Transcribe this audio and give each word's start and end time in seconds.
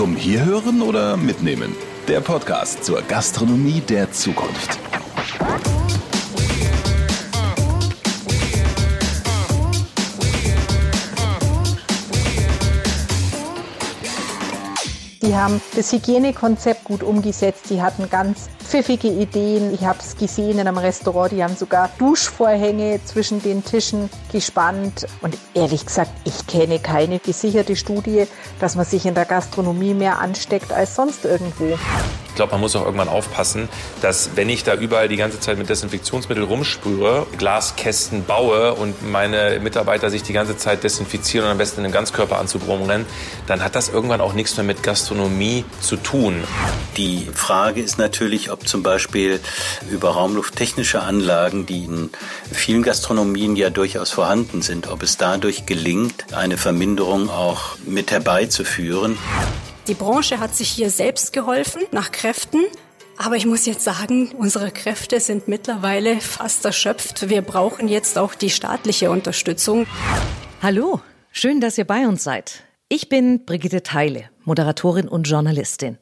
Zum 0.00 0.16
Hierhören 0.16 0.80
oder 0.80 1.18
Mitnehmen? 1.18 1.76
Der 2.08 2.22
Podcast 2.22 2.84
zur 2.84 3.02
Gastronomie 3.02 3.82
der 3.82 4.10
Zukunft. 4.10 4.78
Die 15.22 15.36
haben 15.36 15.60
das 15.76 15.92
Hygienekonzept 15.92 16.84
gut 16.84 17.02
umgesetzt. 17.02 17.68
Die 17.68 17.82
hatten 17.82 18.08
ganz 18.08 18.48
pfiffige 18.58 19.08
Ideen. 19.08 19.74
Ich 19.74 19.84
habe 19.84 19.98
es 19.98 20.16
gesehen 20.16 20.58
in 20.58 20.66
einem 20.66 20.78
Restaurant. 20.78 21.32
Die 21.32 21.44
haben 21.44 21.56
sogar 21.56 21.90
Duschvorhänge 21.98 23.00
zwischen 23.04 23.42
den 23.42 23.62
Tischen 23.62 24.08
gespannt. 24.32 25.06
Und 25.20 25.36
ehrlich 25.52 25.84
gesagt, 25.84 26.10
ich 26.24 26.46
kenne 26.46 26.78
keine 26.78 27.18
gesicherte 27.18 27.76
Studie, 27.76 28.26
dass 28.60 28.76
man 28.76 28.86
sich 28.86 29.04
in 29.04 29.14
der 29.14 29.26
Gastronomie 29.26 29.92
mehr 29.92 30.20
ansteckt 30.20 30.72
als 30.72 30.96
sonst 30.96 31.26
irgendwo. 31.26 31.78
Ich 32.30 32.36
glaube, 32.36 32.52
man 32.52 32.60
muss 32.60 32.76
auch 32.76 32.84
irgendwann 32.84 33.08
aufpassen, 33.08 33.68
dass 34.00 34.30
wenn 34.36 34.48
ich 34.48 34.64
da 34.64 34.74
überall 34.74 35.08
die 35.08 35.16
ganze 35.16 35.40
Zeit 35.40 35.58
mit 35.58 35.68
Desinfektionsmittel 35.68 36.44
rumspüre, 36.44 37.26
Glaskästen 37.36 38.24
baue 38.24 38.74
und 38.74 39.10
meine 39.10 39.58
Mitarbeiter 39.60 40.10
sich 40.10 40.22
die 40.22 40.32
ganze 40.32 40.56
Zeit 40.56 40.84
desinfizieren 40.84 41.46
und 41.46 41.52
am 41.52 41.58
besten 41.58 41.80
in 41.80 41.86
einem 41.86 41.92
Ganzkörperanzug 41.92 42.66
rumrennen, 42.66 43.06
dann 43.46 43.62
hat 43.62 43.74
das 43.74 43.88
irgendwann 43.88 44.20
auch 44.20 44.32
nichts 44.32 44.56
mehr 44.56 44.64
mit 44.64 44.82
Gastronomie 44.82 45.64
zu 45.80 45.96
tun. 45.96 46.44
Die 46.96 47.28
Frage 47.34 47.82
ist 47.82 47.98
natürlich, 47.98 48.50
ob 48.50 48.68
zum 48.68 48.82
Beispiel 48.82 49.40
über 49.90 50.10
raumlufttechnische 50.10 51.02
Anlagen, 51.02 51.66
die 51.66 51.84
in 51.84 52.10
vielen 52.52 52.82
Gastronomien 52.82 53.56
ja 53.56 53.70
durchaus 53.70 54.10
vorhanden 54.10 54.62
sind, 54.62 54.88
ob 54.88 55.02
es 55.02 55.16
dadurch 55.16 55.66
gelingt, 55.66 56.32
eine 56.32 56.56
Verminderung 56.56 57.28
auch 57.28 57.76
mit 57.84 58.12
herbeizuführen. 58.12 59.18
Die 59.90 59.94
Branche 59.94 60.38
hat 60.38 60.54
sich 60.54 60.68
hier 60.68 60.88
selbst 60.88 61.32
geholfen, 61.32 61.82
nach 61.90 62.12
Kräften. 62.12 62.60
Aber 63.18 63.34
ich 63.34 63.44
muss 63.44 63.66
jetzt 63.66 63.82
sagen, 63.82 64.30
unsere 64.38 64.70
Kräfte 64.70 65.18
sind 65.18 65.48
mittlerweile 65.48 66.20
fast 66.20 66.64
erschöpft. 66.64 67.28
Wir 67.28 67.42
brauchen 67.42 67.88
jetzt 67.88 68.16
auch 68.16 68.36
die 68.36 68.50
staatliche 68.50 69.10
Unterstützung. 69.10 69.88
Hallo, 70.62 71.00
schön, 71.32 71.60
dass 71.60 71.76
ihr 71.76 71.86
bei 71.86 72.06
uns 72.06 72.22
seid. 72.22 72.62
Ich 72.88 73.08
bin 73.08 73.44
Brigitte 73.44 73.82
Teile, 73.82 74.30
Moderatorin 74.44 75.08
und 75.08 75.24
Journalistin. 75.24 75.98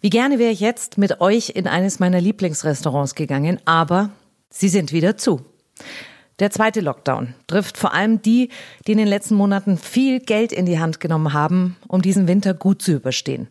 Wie 0.00 0.10
gerne 0.10 0.38
wäre 0.38 0.52
ich 0.52 0.60
jetzt 0.60 0.96
mit 0.96 1.20
euch 1.20 1.48
in 1.48 1.66
eines 1.66 1.98
meiner 1.98 2.20
Lieblingsrestaurants 2.20 3.16
gegangen, 3.16 3.60
aber 3.64 4.10
sie 4.50 4.68
sind 4.68 4.92
wieder 4.92 5.16
zu. 5.16 5.44
Der 6.38 6.50
zweite 6.50 6.80
Lockdown 6.80 7.34
trifft 7.46 7.78
vor 7.78 7.94
allem 7.94 8.20
die, 8.20 8.50
die 8.86 8.92
in 8.92 8.98
den 8.98 9.08
letzten 9.08 9.36
Monaten 9.36 9.78
viel 9.78 10.20
Geld 10.20 10.52
in 10.52 10.66
die 10.66 10.78
Hand 10.78 11.00
genommen 11.00 11.32
haben, 11.32 11.76
um 11.88 12.02
diesen 12.02 12.28
Winter 12.28 12.52
gut 12.52 12.82
zu 12.82 12.92
überstehen. 12.92 13.48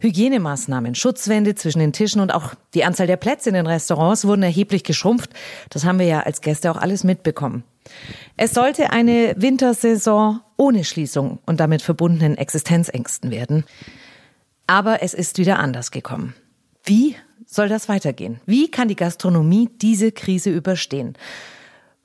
Hygienemaßnahmen, 0.00 0.94
Schutzwände 0.94 1.54
zwischen 1.54 1.78
den 1.78 1.92
Tischen 1.92 2.20
und 2.20 2.32
auch 2.32 2.54
die 2.74 2.84
Anzahl 2.84 3.06
der 3.06 3.16
Plätze 3.16 3.50
in 3.50 3.54
den 3.54 3.66
Restaurants 3.66 4.26
wurden 4.26 4.42
erheblich 4.42 4.84
geschrumpft. 4.84 5.30
Das 5.70 5.84
haben 5.84 5.98
wir 5.98 6.06
ja 6.06 6.20
als 6.20 6.40
Gäste 6.40 6.70
auch 6.70 6.76
alles 6.76 7.04
mitbekommen. 7.04 7.62
Es 8.36 8.54
sollte 8.54 8.90
eine 8.90 9.34
Wintersaison 9.36 10.40
ohne 10.56 10.84
Schließung 10.84 11.38
und 11.46 11.60
damit 11.60 11.82
verbundenen 11.82 12.36
Existenzängsten 12.36 13.30
werden. 13.30 13.64
Aber 14.66 15.02
es 15.02 15.14
ist 15.14 15.38
wieder 15.38 15.58
anders 15.58 15.90
gekommen. 15.90 16.34
Wie 16.84 17.16
soll 17.46 17.68
das 17.68 17.88
weitergehen? 17.88 18.40
Wie 18.46 18.70
kann 18.70 18.88
die 18.88 18.96
Gastronomie 18.96 19.68
diese 19.80 20.12
Krise 20.12 20.50
überstehen? 20.50 21.16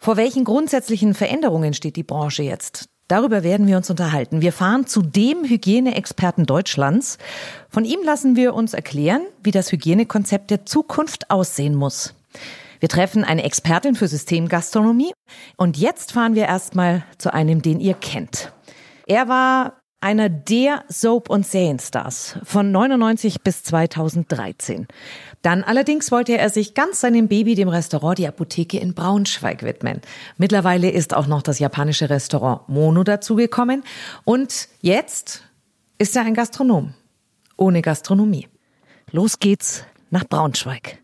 Vor 0.02 0.16
welchen 0.16 0.46
grundsätzlichen 0.46 1.14
Veränderungen 1.14 1.74
steht 1.74 1.98
die 1.98 2.04
Branche 2.04 2.42
jetzt? 2.42 2.86
Darüber 3.10 3.44
werden 3.44 3.68
wir 3.68 3.76
uns 3.76 3.90
unterhalten. 3.90 4.42
Wir 4.42 4.54
fahren 4.54 4.88
zu 4.88 5.02
dem 5.02 5.44
Hygieneexperten 5.44 6.46
Deutschlands. 6.46 7.18
Von 7.70 7.84
ihm 7.84 8.00
lassen 8.06 8.38
wir 8.38 8.54
uns 8.54 8.74
erklären, 8.74 9.24
wie 9.44 9.52
das 9.52 9.74
Hygienekonzept 9.74 10.52
der 10.52 10.66
Zukunft 10.66 11.30
aussehen 11.30 11.76
muss. 11.76 12.14
Wir 12.80 12.88
treffen 12.88 13.26
eine 13.26 13.44
Expertin 13.44 13.96
für 13.96 14.08
Systemgastronomie 14.08 15.12
und 15.58 15.76
jetzt 15.76 16.14
fahren 16.14 16.36
wir 16.36 16.46
erstmal 16.46 17.04
zu 17.18 17.34
einem, 17.34 17.62
den 17.62 17.82
ihr 17.82 17.96
kennt. 17.96 18.54
Er 19.06 19.28
war 19.28 19.80
einer 20.02 20.30
der 20.30 20.86
Soap- 20.88 21.30
und 21.30 21.46
Serienstars 21.46 22.40
von 22.44 22.72
99 22.72 23.42
bis 23.42 23.64
2013. 23.64 24.88
Dann 25.42 25.64
allerdings 25.64 26.12
wollte 26.12 26.38
er 26.38 26.50
sich 26.50 26.74
ganz 26.74 27.00
seinem 27.00 27.28
Baby, 27.28 27.56
dem 27.56 27.70
Restaurant 27.70 28.18
Die 28.20 28.28
Apotheke 28.28 28.78
in 28.78 28.94
Braunschweig, 28.94 29.64
widmen. 29.64 30.02
Mittlerweile 30.38 30.90
ist 30.90 31.14
auch 31.14 31.28
noch 31.28 31.42
das 31.42 31.60
japanische 31.60 32.10
Restaurant 32.10 32.68
Mono 32.68 33.04
dazugekommen. 33.04 33.84
Und 34.26 34.68
jetzt 34.82 35.44
ist 35.98 36.16
er 36.16 36.24
ein 36.24 36.34
Gastronom. 36.34 36.94
Ohne 37.56 37.82
Gastronomie. 37.82 38.48
Los 39.12 39.40
geht's 39.40 39.84
nach 40.10 40.26
Braunschweig. 40.26 41.00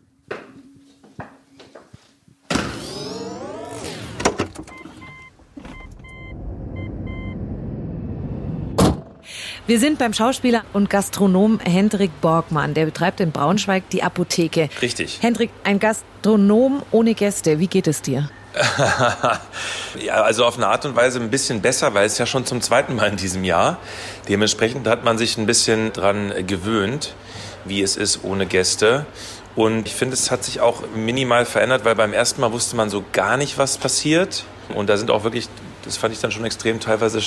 Wir 9.68 9.80
sind 9.80 9.98
beim 9.98 10.12
Schauspieler 10.12 10.62
und 10.72 10.90
Gastronom 10.90 11.58
Hendrik 11.58 12.20
Borgmann. 12.20 12.72
Der 12.74 12.84
betreibt 12.84 13.18
in 13.18 13.32
Braunschweig 13.32 13.90
die 13.90 14.04
Apotheke. 14.04 14.68
Richtig. 14.80 15.18
Hendrik, 15.22 15.50
ein 15.64 15.80
Gastronom 15.80 16.84
ohne 16.92 17.14
Gäste. 17.14 17.58
Wie 17.58 17.66
geht 17.66 17.88
es 17.88 18.00
dir? 18.00 18.30
ja, 20.00 20.22
also 20.22 20.44
auf 20.44 20.56
eine 20.56 20.68
Art 20.68 20.84
und 20.84 20.94
Weise 20.94 21.18
ein 21.18 21.30
bisschen 21.30 21.62
besser, 21.62 21.94
weil 21.94 22.06
es 22.06 22.16
ja 22.16 22.26
schon 22.26 22.46
zum 22.46 22.60
zweiten 22.60 22.94
Mal 22.94 23.08
in 23.08 23.16
diesem 23.16 23.42
Jahr. 23.42 23.78
Dementsprechend 24.28 24.86
hat 24.86 25.02
man 25.02 25.18
sich 25.18 25.36
ein 25.36 25.46
bisschen 25.46 25.92
dran 25.92 26.32
gewöhnt, 26.46 27.16
wie 27.64 27.82
es 27.82 27.96
ist 27.96 28.22
ohne 28.22 28.46
Gäste. 28.46 29.04
Und 29.56 29.88
ich 29.88 29.94
finde, 29.96 30.14
es 30.14 30.30
hat 30.30 30.44
sich 30.44 30.60
auch 30.60 30.82
minimal 30.94 31.44
verändert, 31.44 31.84
weil 31.84 31.96
beim 31.96 32.12
ersten 32.12 32.40
Mal 32.40 32.52
wusste 32.52 32.76
man 32.76 32.88
so 32.88 33.02
gar 33.12 33.36
nicht, 33.36 33.58
was 33.58 33.78
passiert. 33.78 34.44
Und 34.72 34.88
da 34.88 34.96
sind 34.96 35.10
auch 35.10 35.24
wirklich 35.24 35.48
das 35.86 35.96
fand 35.96 36.12
ich 36.12 36.20
dann 36.20 36.30
schon 36.30 36.44
extrem 36.44 36.80
teilweise. 36.80 37.20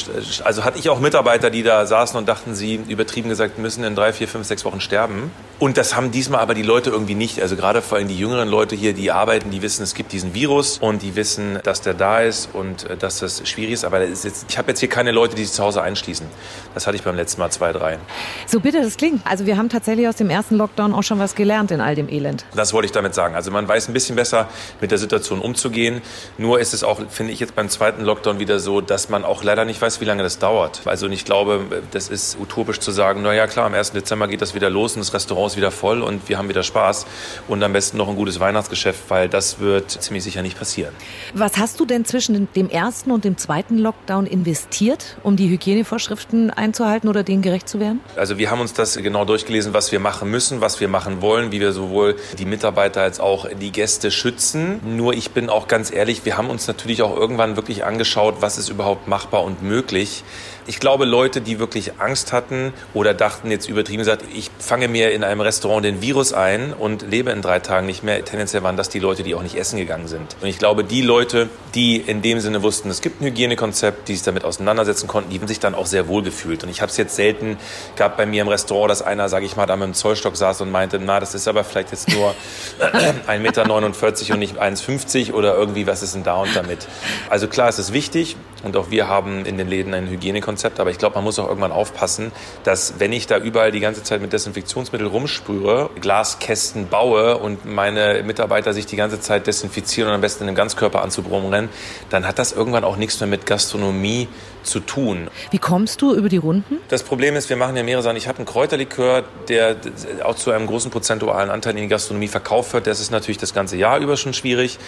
Also 0.44 0.64
hatte 0.64 0.78
ich 0.78 0.90
auch 0.90 1.00
Mitarbeiter, 1.00 1.50
die 1.50 1.64
da 1.64 1.86
saßen 1.86 2.18
und 2.18 2.28
dachten, 2.28 2.54
sie 2.54 2.76
übertrieben 2.76 3.30
gesagt 3.30 3.58
müssen 3.58 3.84
in 3.84 3.96
drei, 3.96 4.14
vier, 4.14 4.28
fünf, 4.28 4.46
sechs 4.46 4.66
Wochen 4.66 4.82
sterben. 4.82 5.32
Und 5.58 5.78
das 5.78 5.96
haben 5.96 6.12
diesmal 6.12 6.42
aber 6.42 6.54
die 6.54 6.64
Leute 6.64 6.90
irgendwie 6.90 7.16
nicht. 7.16 7.42
Also 7.42 7.56
gerade 7.56 7.82
vor 7.82 7.98
allem 7.98 8.08
die 8.08 8.18
jüngeren 8.18 8.48
Leute 8.48 8.76
hier, 8.76 8.94
die 8.94 9.12
arbeiten, 9.12 9.52
die 9.52 9.62
wissen, 9.62 9.84
es 9.84 9.94
gibt 9.94 10.12
diesen 10.12 10.34
Virus 10.34 10.78
und 10.78 11.02
die 11.02 11.16
wissen, 11.16 11.60
dass 11.64 11.82
der 11.82 11.94
da 11.94 12.20
ist 12.20 12.50
und 12.54 12.90
äh, 12.90 12.98
dass 12.98 13.20
das 13.20 13.48
schwierig 13.48 13.74
ist. 13.74 13.86
Aber 13.86 14.02
ist 14.02 14.26
jetzt, 14.26 14.46
ich 14.50 14.58
habe 14.58 14.70
jetzt 14.70 14.80
hier 14.80 14.90
keine 14.90 15.12
Leute, 15.12 15.36
die 15.36 15.44
sich 15.44 15.54
zu 15.54 15.64
Hause 15.64 15.82
einschließen. 15.82 16.26
Das 16.74 16.88
hatte 16.88 16.98
ich 16.98 17.04
beim 17.04 17.16
letzten 17.16 17.40
Mal 17.40 17.50
zwei, 17.52 17.72
drei. 17.72 18.00
So 18.46 18.60
bitte 18.60 18.82
das 18.82 18.98
klingt. 18.98 19.26
Also 19.26 19.46
wir 19.46 19.58
haben 19.58 19.70
tatsächlich 19.70 20.08
aus 20.08 20.16
dem 20.16 20.30
ersten 20.30 20.56
Lockdown 20.56 20.94
auch 20.94 21.04
schon 21.04 21.20
was 21.20 21.36
gelernt 21.36 21.72
in 21.72 21.82
all 21.82 21.96
dem 21.96 22.10
Elend. 22.10 22.46
Das 22.56 22.74
wollte 22.74 22.88
ich 22.88 22.92
damit 22.92 23.14
sagen. 23.14 23.36
Also 23.36 23.52
man 23.52 23.68
weiß 23.68 23.88
ein 23.88 23.94
bisschen 23.94 24.16
besser 24.16 24.48
mit 24.82 24.92
der 24.92 24.98
Situation 24.98 25.40
umzugehen. 25.40 26.02
Nur 26.38 26.60
ist 26.60 26.74
es 26.74 26.84
auch, 26.84 27.00
finde 27.10 27.32
ich 27.32 27.40
jetzt 27.40 27.56
beim 27.56 27.70
zweiten 27.70 28.04
Lockdown 28.04 28.40
wieder 28.40 28.49
so, 28.58 28.82
dass 28.82 29.10
man 29.10 29.24
auch 29.24 29.44
leider 29.44 29.66
nicht 29.66 29.80
weiß, 29.80 30.02
wie 30.02 30.06
lange 30.06 30.24
das 30.24 30.40
dauert. 30.40 30.82
Also 30.86 31.08
ich 31.08 31.26
glaube, 31.26 31.84
das 31.92 32.10
ist 32.10 32.40
utopisch 32.40 32.80
zu 32.80 32.92
sagen, 32.92 33.22
na 33.22 33.34
ja 33.34 33.46
klar, 33.46 33.68
am 33.68 33.76
1. 33.76 33.92
Dezember 33.92 34.28
geht 34.28 34.42
das 34.42 34.56
wieder 34.56 34.72
los 34.72 34.96
und 34.96 35.02
das 35.02 35.14
Restaurant 35.14 35.52
ist 35.52 35.58
wieder 35.58 35.70
voll 35.70 36.02
und 36.02 36.28
wir 36.28 36.38
haben 36.38 36.50
wieder 36.50 36.64
Spaß 36.64 37.06
und 37.48 37.62
am 37.62 37.74
besten 37.74 37.98
noch 37.98 38.10
ein 38.10 38.16
gutes 38.16 38.40
Weihnachtsgeschäft, 38.40 39.02
weil 39.10 39.30
das 39.30 39.60
wird 39.60 39.92
ziemlich 39.92 40.24
sicher 40.24 40.42
nicht 40.42 40.58
passieren. 40.58 40.94
Was 41.34 41.58
hast 41.58 41.80
du 41.80 41.86
denn 41.86 42.06
zwischen 42.06 42.48
dem 42.56 42.70
ersten 42.70 43.12
und 43.12 43.26
dem 43.26 43.38
zweiten 43.38 43.78
Lockdown 43.78 44.26
investiert, 44.26 45.18
um 45.22 45.36
die 45.36 45.50
Hygienevorschriften 45.50 46.50
einzuhalten 46.50 47.10
oder 47.10 47.24
denen 47.24 47.42
gerecht 47.42 47.68
zu 47.68 47.80
werden? 47.80 48.00
Also 48.16 48.38
wir 48.38 48.50
haben 48.50 48.62
uns 48.62 48.74
das 48.74 48.96
genau 48.96 49.26
durchgelesen, 49.26 49.74
was 49.74 49.92
wir 49.92 50.00
machen 50.00 50.30
müssen, 50.32 50.62
was 50.62 50.80
wir 50.80 50.88
machen 50.88 51.22
wollen, 51.22 51.52
wie 51.52 51.60
wir 51.60 51.74
sowohl 51.74 52.16
die 52.38 52.46
Mitarbeiter 52.46 53.02
als 53.02 53.20
auch 53.20 53.48
die 53.62 53.72
Gäste 53.72 54.12
schützen. 54.12 54.80
Nur 54.96 55.14
ich 55.14 55.32
bin 55.32 55.50
auch 55.50 55.68
ganz 55.68 55.92
ehrlich, 55.92 56.26
wir 56.26 56.38
haben 56.38 56.50
uns 56.50 56.68
natürlich 56.68 57.02
auch 57.02 57.16
irgendwann 57.16 57.56
wirklich 57.56 57.84
angeschaut, 57.84 58.29
was 58.42 58.58
ist 58.58 58.70
überhaupt 58.70 59.08
machbar 59.08 59.44
und 59.44 59.62
möglich. 59.62 60.24
Ich 60.70 60.80
glaube, 60.80 61.06
Leute, 61.06 61.42
die 61.42 61.58
wirklich 61.58 61.94
Angst 61.98 62.32
hatten 62.32 62.74
oder 62.94 63.16
dachten, 63.16 63.50
jetzt 63.50 63.68
übertrieben 63.68 63.98
gesagt, 63.98 64.24
ich 64.32 64.52
fange 64.60 64.88
mir 64.88 65.12
in 65.14 65.24
einem 65.24 65.42
Restaurant 65.42 65.84
den 65.84 66.04
Virus 66.04 66.32
ein 66.32 66.74
und 66.74 67.02
lebe 67.02 67.32
in 67.32 67.42
drei 67.42 67.58
Tagen 67.58 67.88
nicht 67.88 68.04
mehr, 68.04 68.24
tendenziell 68.24 68.62
waren 68.62 68.78
das 68.78 68.88
die 68.88 69.00
Leute, 69.00 69.24
die 69.24 69.34
auch 69.34 69.42
nicht 69.42 69.56
essen 69.56 69.78
gegangen 69.78 70.08
sind. 70.08 70.38
Und 70.42 70.48
ich 70.48 70.60
glaube, 70.60 70.84
die 70.84 71.02
Leute, 71.02 71.50
die 71.74 71.96
in 71.98 72.22
dem 72.22 72.40
Sinne 72.40 72.62
wussten, 72.62 72.92
es 72.92 73.02
gibt 73.02 73.20
ein 73.20 73.26
Hygienekonzept, 73.26 74.08
die 74.08 74.14
sich 74.14 74.24
damit 74.24 74.46
auseinandersetzen 74.46 75.08
konnten, 75.08 75.32
die 75.32 75.40
haben 75.40 75.48
sich 75.48 75.60
dann 75.60 75.74
auch 75.74 75.88
sehr 75.88 76.08
wohl 76.08 76.22
gefühlt. 76.22 76.64
Und 76.64 76.70
ich 76.70 76.82
habe 76.82 76.92
es 76.92 76.98
jetzt 76.98 77.16
selten 77.16 77.58
gehabt 77.96 78.18
bei 78.18 78.28
mir 78.28 78.44
im 78.44 78.48
Restaurant, 78.48 78.92
dass 78.92 79.02
einer, 79.02 79.28
sage 79.28 79.48
ich 79.48 79.56
mal, 79.56 79.66
da 79.66 79.76
mit 79.76 79.86
einem 79.86 79.96
Zollstock 79.96 80.38
saß 80.38 80.62
und 80.62 80.70
meinte, 80.70 81.00
na, 81.00 81.20
das 81.20 81.34
ist 81.34 81.48
aber 81.48 81.64
vielleicht 81.64 81.90
jetzt 81.90 82.10
nur 82.10 82.36
1,49 83.28 83.40
Meter 83.40 83.72
und 83.72 84.40
nicht 84.40 84.62
1,50 84.62 85.34
oder 85.34 85.56
irgendwie, 85.56 85.88
was 85.88 86.04
ist 86.04 86.14
denn 86.14 86.24
da 86.24 86.36
und 86.36 86.56
damit? 86.56 86.88
Also 87.32 87.48
klar, 87.48 87.70
es 87.70 87.80
ist 87.80 87.92
wichtig 87.92 88.36
Und 88.64 88.76
auch 88.76 88.92
wir 88.92 89.08
haben 89.08 89.46
in 89.46 89.58
den 89.58 89.68
Läden 89.68 89.94
ein 89.94 90.10
Hygienekonzept. 90.10 90.80
Aber 90.80 90.90
ich 90.90 90.98
glaube, 90.98 91.16
man 91.16 91.24
muss 91.24 91.40
auch 91.40 91.48
irgendwann 91.48 91.72
aufpassen, 91.72 92.32
dass 92.64 93.00
wenn 93.00 93.14
ich 93.14 93.28
da 93.28 93.38
überall 93.38 93.72
die 93.72 93.80
ganze 93.80 94.04
Zeit 94.04 94.22
mit 94.22 94.34
Desinfektionsmittel 94.34 95.08
rumsprühe, 95.08 95.90
Glaskästen 96.02 96.88
baue 96.88 97.38
und 97.38 97.66
meine 97.66 98.24
Mitarbeiter 98.24 98.74
sich 98.74 98.86
die 98.86 98.96
ganze 98.96 99.20
Zeit 99.20 99.48
desinfizieren 99.48 100.10
und 100.10 100.16
am 100.16 100.22
besten 100.22 100.44
in 100.44 100.48
den 100.48 100.56
Ganzkörperanzug 100.56 101.30
rumrennen, 101.30 101.70
dann 102.10 102.28
hat 102.28 102.40
das 102.40 102.52
irgendwann 102.52 102.84
auch 102.84 102.98
nichts 102.98 103.20
mehr 103.20 103.28
mit 103.28 103.46
Gastronomie 103.46 104.28
zu 104.64 104.80
tun. 104.80 105.30
Wie 105.52 105.58
kommst 105.58 106.02
du 106.02 106.14
über 106.14 106.30
die 106.30 106.38
Runden? 106.38 106.78
Das 106.88 107.04
Problem 107.04 107.36
ist, 107.36 107.50
wir 107.50 107.58
machen 107.58 107.76
ja 107.76 107.84
mehrere 107.84 108.04
Sachen. 108.04 108.18
Ich 108.18 108.28
habe 108.28 108.40
einen 108.40 108.46
Kräuterlikör, 108.46 109.24
der 109.48 109.76
auch 110.24 110.36
zu 110.36 110.52
einem 110.52 110.68
großen 110.68 110.92
prozentualen 110.92 111.50
Anteil 111.50 111.76
in 111.76 111.84
die 111.84 111.88
Gastronomie 111.88 112.28
verkauft 112.28 112.74
wird. 112.74 112.88
Das 112.88 113.00
ist 113.00 113.12
natürlich 113.12 113.38
das 113.38 113.54
ganze 113.54 113.78
Jahr 113.78 114.00
über 114.00 114.18
schon 114.18 114.34
schwierig. 114.34 114.80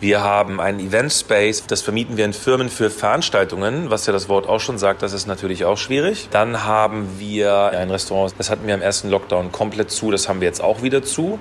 Wir 0.00 0.22
haben 0.22 0.60
einen 0.60 0.80
Event 0.80 1.12
Space, 1.12 1.64
das 1.66 1.82
vermieten 1.82 2.16
wir 2.16 2.24
in 2.24 2.32
Firmen 2.32 2.68
für 2.68 2.90
Veranstaltungen, 2.90 3.90
was 3.90 4.06
ja 4.06 4.12
das 4.12 4.28
Wort 4.28 4.48
auch 4.48 4.60
schon 4.60 4.78
sagt, 4.78 5.02
das 5.02 5.12
ist 5.12 5.26
natürlich 5.26 5.64
auch 5.64 5.76
schwierig. 5.76 6.28
Dann 6.30 6.64
haben 6.64 7.08
wir 7.18 7.70
ein 7.70 7.90
Restaurant, 7.90 8.34
das 8.38 8.50
hatten 8.50 8.66
wir 8.66 8.74
im 8.74 8.82
ersten 8.82 9.10
Lockdown 9.10 9.52
komplett 9.52 9.90
zu, 9.90 10.10
das 10.10 10.28
haben 10.28 10.40
wir 10.40 10.48
jetzt 10.48 10.62
auch 10.62 10.82
wieder 10.82 11.02
zu. 11.02 11.38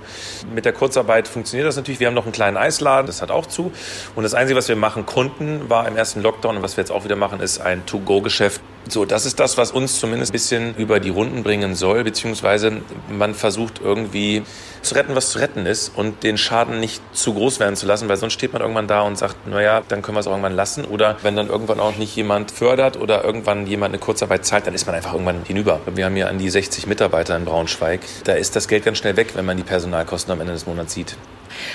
Mit 0.54 0.66
der 0.66 0.74
Kurzarbeit 0.74 1.28
funktioniert 1.28 1.68
das 1.68 1.76
natürlich. 1.76 2.00
Wir 2.00 2.08
haben 2.08 2.14
noch 2.14 2.24
einen 2.24 2.34
kleinen 2.34 2.58
Eisladen, 2.58 3.08
das 3.08 3.22
hat 3.22 3.32
auch 3.32 3.46
zu. 3.46 3.72
Und 4.16 4.24
das 4.24 4.34
Einzige, 4.34 4.58
was 4.58 4.68
wir 4.68 4.76
machen 4.76 5.06
konnten, 5.06 5.70
war 5.70 5.88
im 5.88 5.96
ersten 5.96 6.22
Lockdown 6.22 6.58
und 6.58 6.64
was 6.64 6.78
wir 6.78 6.82
jetzt 6.82 6.92
auch 6.92 7.04
wieder 7.04 7.16
machen, 7.16 7.40
ist 7.40 7.60
ein 7.60 7.79
To-Go-Geschäft. 7.86 8.62
So, 8.88 9.06
das 9.06 9.28
ist 9.28 9.40
das, 9.40 9.58
was 9.58 9.72
uns 9.72 10.00
zumindest 10.00 10.32
ein 10.32 10.34
bisschen 10.34 10.76
über 10.76 11.00
die 11.00 11.10
Runden 11.10 11.44
bringen 11.44 11.76
soll, 11.76 12.04
beziehungsweise 12.04 12.82
man 13.12 13.36
versucht 13.36 13.82
irgendwie 13.84 14.42
zu 14.82 14.96
retten, 14.96 15.16
was 15.16 15.30
zu 15.30 15.40
retten 15.40 15.68
ist 15.68 15.92
und 15.96 16.24
den 16.24 16.38
Schaden 16.38 16.80
nicht 16.80 17.02
zu 17.14 17.34
groß 17.36 17.60
werden 17.60 17.76
zu 17.76 17.86
lassen, 17.86 18.10
weil 18.10 18.18
sonst 18.18 18.34
steht 18.34 18.52
man 18.54 18.62
irgendwann 18.62 18.88
da 18.88 19.02
und 19.02 19.18
sagt, 19.18 19.48
naja, 19.48 19.84
dann 19.88 20.02
können 20.02 20.16
wir 20.16 20.22
es 20.22 20.26
irgendwann 20.26 20.56
lassen. 20.56 20.86
Oder 20.86 21.18
wenn 21.22 21.36
dann 21.36 21.50
irgendwann 21.50 21.80
auch 21.80 21.98
nicht 21.98 22.16
jemand 22.16 22.50
fördert 22.50 22.98
oder 22.98 23.24
irgendwann 23.24 23.68
jemand 23.68 23.94
eine 23.94 24.00
Kurzarbeit 24.00 24.46
zahlt, 24.46 24.66
dann 24.66 24.74
ist 24.74 24.88
man 24.88 24.96
einfach 24.96 25.14
irgendwann 25.14 25.44
hinüber. 25.44 25.82
Wir 25.94 26.06
haben 26.06 26.18
ja 26.18 26.28
an 26.28 26.40
die 26.40 26.50
60 26.50 26.88
Mitarbeiter 26.88 27.36
in 27.36 27.46
Braunschweig. 27.46 28.00
Da 28.24 28.34
ist 28.34 28.56
das 28.56 28.68
Geld 28.68 28.86
ganz 28.86 28.98
schnell 28.98 29.18
weg, 29.18 29.32
wenn 29.36 29.46
man 29.46 29.58
die 29.58 29.64
Personalkosten 29.64 30.32
am 30.32 30.42
Ende 30.42 30.54
des 30.54 30.66
Monats 30.66 30.94
sieht. 30.94 31.16